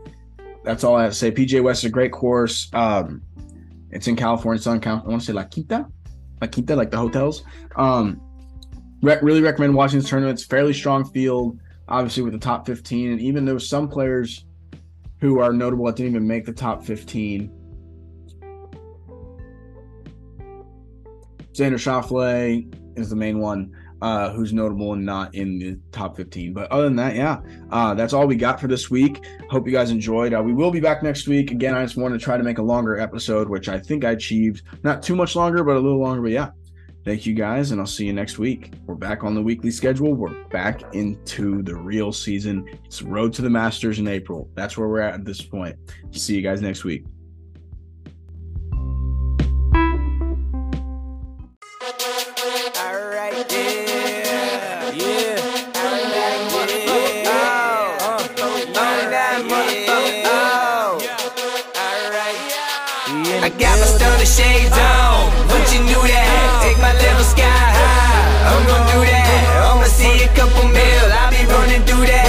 That's 0.64 0.84
all 0.84 0.96
I 0.96 1.02
have 1.02 1.12
to 1.12 1.18
say. 1.18 1.30
PJ 1.30 1.62
West 1.62 1.84
is 1.84 1.88
a 1.88 1.92
great 1.92 2.12
course. 2.12 2.70
Um, 2.72 3.22
it's 3.90 4.06
in 4.06 4.16
California, 4.16 4.62
Southern 4.62 4.80
California. 4.80 5.08
I 5.08 5.10
want 5.10 5.22
to 5.22 5.26
say 5.26 5.32
La 5.32 5.44
Quinta, 5.44 5.86
La 6.40 6.48
Quinta, 6.48 6.76
like 6.76 6.90
the 6.90 6.96
hotels. 6.96 7.44
Um, 7.76 8.20
re- 9.02 9.18
really 9.20 9.42
recommend 9.42 9.74
watching 9.74 9.98
this 9.98 10.08
tournament. 10.08 10.38
It's 10.38 10.46
fairly 10.46 10.72
strong 10.72 11.04
field, 11.04 11.58
obviously 11.88 12.22
with 12.22 12.32
the 12.32 12.38
top 12.38 12.66
15, 12.66 13.12
and 13.12 13.20
even 13.20 13.44
though 13.44 13.58
some 13.58 13.88
players 13.88 14.46
who 15.20 15.38
are 15.38 15.52
notable 15.52 15.86
that 15.86 15.96
didn't 15.96 16.12
even 16.12 16.26
make 16.26 16.44
the 16.44 16.52
top 16.52 16.84
15. 16.84 17.52
Xander 21.52 21.74
Schauffele 21.74 22.98
is 22.98 23.10
the 23.10 23.16
main 23.16 23.38
one 23.38 23.72
uh, 24.00 24.32
who's 24.32 24.52
notable 24.52 24.94
and 24.94 25.06
not 25.06 25.32
in 25.34 25.60
the 25.60 25.78
top 25.92 26.16
15. 26.16 26.52
But 26.52 26.72
other 26.72 26.84
than 26.84 26.96
that, 26.96 27.14
yeah, 27.14 27.40
uh, 27.70 27.94
that's 27.94 28.12
all 28.12 28.26
we 28.26 28.34
got 28.34 28.60
for 28.60 28.66
this 28.66 28.90
week. 28.90 29.24
Hope 29.48 29.64
you 29.64 29.72
guys 29.72 29.92
enjoyed. 29.92 30.34
Uh, 30.34 30.42
we 30.42 30.52
will 30.52 30.72
be 30.72 30.80
back 30.80 31.04
next 31.04 31.28
week. 31.28 31.52
Again, 31.52 31.74
I 31.74 31.84
just 31.84 31.96
wanted 31.96 32.18
to 32.18 32.24
try 32.24 32.36
to 32.36 32.42
make 32.42 32.58
a 32.58 32.62
longer 32.62 32.98
episode, 32.98 33.48
which 33.48 33.68
I 33.68 33.78
think 33.78 34.04
I 34.04 34.10
achieved. 34.10 34.62
Not 34.82 35.04
too 35.04 35.14
much 35.14 35.36
longer, 35.36 35.62
but 35.62 35.76
a 35.76 35.78
little 35.78 36.00
longer. 36.00 36.22
But 36.22 36.32
yeah, 36.32 36.50
thank 37.04 37.26
you 37.26 37.34
guys, 37.34 37.70
and 37.70 37.80
I'll 37.80 37.86
see 37.86 38.06
you 38.06 38.12
next 38.12 38.38
week. 38.38 38.72
We're 38.86 38.94
back 38.94 39.24
on 39.24 39.34
the 39.34 39.42
weekly 39.42 39.70
schedule. 39.70 40.14
We're 40.14 40.44
back 40.44 40.94
into 40.94 41.62
the 41.62 41.74
real 41.74 42.12
season. 42.12 42.68
It's 42.84 43.02
Road 43.02 43.32
to 43.34 43.42
the 43.42 43.50
Masters 43.50 43.98
in 43.98 44.08
April. 44.08 44.48
That's 44.54 44.76
where 44.76 44.88
we're 44.88 45.00
at 45.00 45.14
at 45.14 45.24
this 45.24 45.42
point. 45.42 45.76
See 46.12 46.34
you 46.34 46.42
guys 46.42 46.60
next 46.60 46.84
week. 46.84 47.04
I 63.22 63.50
got 63.50 63.78
my 63.78 63.86
stunner 63.86 64.26
shades 64.26 64.74
on, 64.74 65.30
but 65.46 65.62
you 65.72 65.78
knew 65.86 66.02
that. 66.10 66.62
Take 66.66 66.78
my 66.78 66.90
level 66.90 67.22
sky 67.22 67.46
high, 67.46 68.50
I'm 68.50 68.66
gonna 68.66 68.92
do 68.92 69.00
that. 69.06 69.70
I'ma 69.70 69.86
see 69.86 70.24
a 70.24 70.28
couple 70.34 70.66
mil, 70.66 71.06
I'll 71.12 71.30
be 71.30 71.46
running 71.46 71.86
through 71.86 72.06
that. 72.06 72.21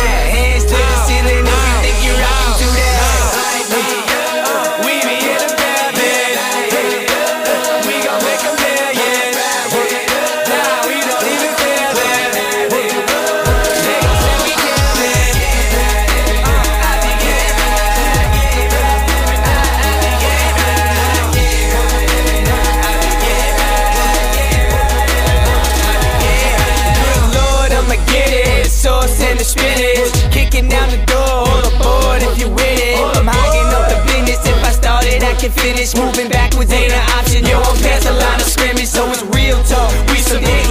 Can 35.43 35.51
finish. 35.51 35.93
Moving 35.95 36.29
backwards 36.29 36.71
ain't 36.71 36.93
an 36.93 37.03
option. 37.19 37.43
Yo, 37.43 37.59
I'm 37.59 37.75
past 37.83 38.07
the 38.07 38.13
line 38.13 38.39
of 38.39 38.47
scrimmage, 38.47 38.87
so 38.87 39.11
it's 39.11 39.23
real 39.35 39.61
talk. 39.63 39.91
We 40.07 40.17
some 40.23 40.39
big 40.39 40.65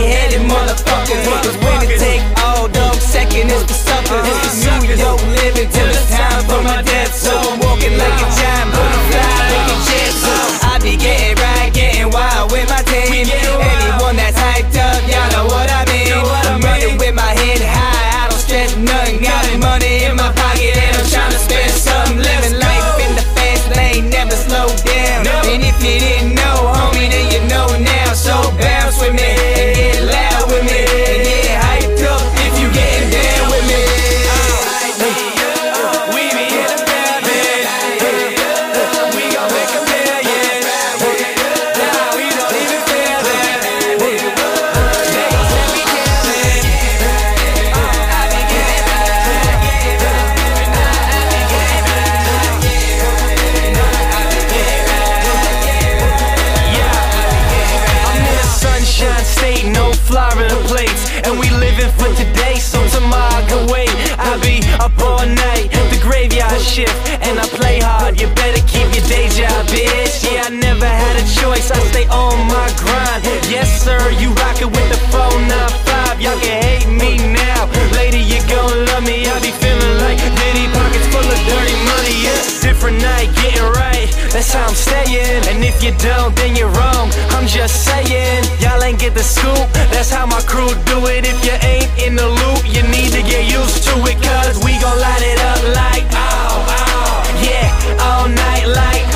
had 71.69 71.79
I 71.79 71.87
stay 71.91 72.07
on 72.09 72.35
my 72.49 72.69
grind. 72.81 73.23
Yes, 73.47 73.71
sir, 73.85 74.11
you 74.19 74.31
rockin' 74.43 74.71
with 74.73 74.89
the 74.91 74.99
495. 75.15 76.21
Y'all 76.21 76.39
can 76.41 76.63
hate 76.63 76.89
me 76.89 77.19
now. 77.31 77.69
Later, 77.95 78.19
you 78.19 78.41
gon' 78.51 78.87
love 78.91 79.05
me. 79.05 79.27
I 79.27 79.39
be 79.39 79.53
feeling 79.63 79.97
like 80.03 80.19
Diddy 80.19 80.67
pockets 80.75 81.07
full 81.13 81.23
of 81.23 81.41
dirty 81.47 81.77
money. 81.87 82.17
Yeah, 82.27 82.41
different 82.63 82.99
night, 83.03 83.31
getting 83.39 83.69
right. 83.79 84.11
That's 84.33 84.53
how 84.53 84.67
I'm 84.67 84.75
staying. 84.75 85.45
And 85.47 85.63
if 85.63 85.83
you 85.83 85.93
don't, 86.03 86.35
then 86.35 86.57
you're 86.57 86.73
wrong. 86.73 87.13
I'm 87.31 87.47
just 87.47 87.85
saying, 87.85 88.43
y'all 88.59 88.83
ain't 88.83 88.99
get 88.99 89.15
the 89.15 89.23
scoop. 89.23 89.67
That's 89.93 90.11
how 90.11 90.27
my 90.27 90.41
crew 90.43 90.73
do 90.89 91.07
it. 91.07 91.27
If 91.27 91.39
you 91.45 91.55
ain't 91.63 91.91
in 92.01 92.17
the 92.17 92.27
loop, 92.27 92.63
you 92.67 92.83
need 92.91 93.13
to 93.13 93.23
get 93.23 93.47
used 93.47 93.85
to 93.87 93.95
it. 94.11 94.19
Cause 94.19 94.59
we 94.65 94.79
gon' 94.81 94.99
light 94.99 95.23
it 95.23 95.39
up 95.39 95.63
like, 95.79 96.07
oh, 96.11 96.67
oh. 96.67 97.23
Yeah, 97.45 97.71
all 98.03 98.27
night 98.29 98.67
like, 98.67 99.12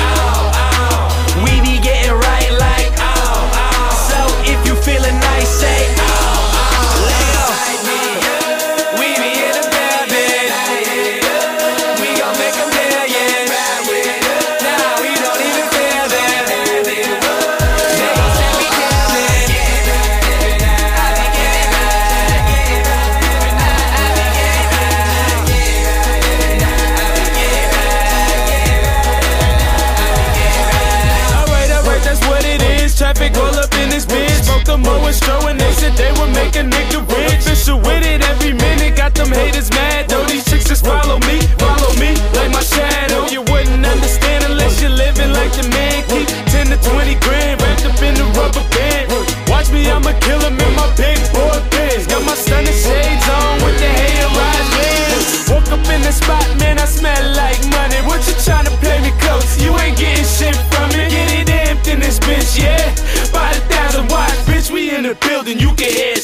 Yeah. 65.79 66.16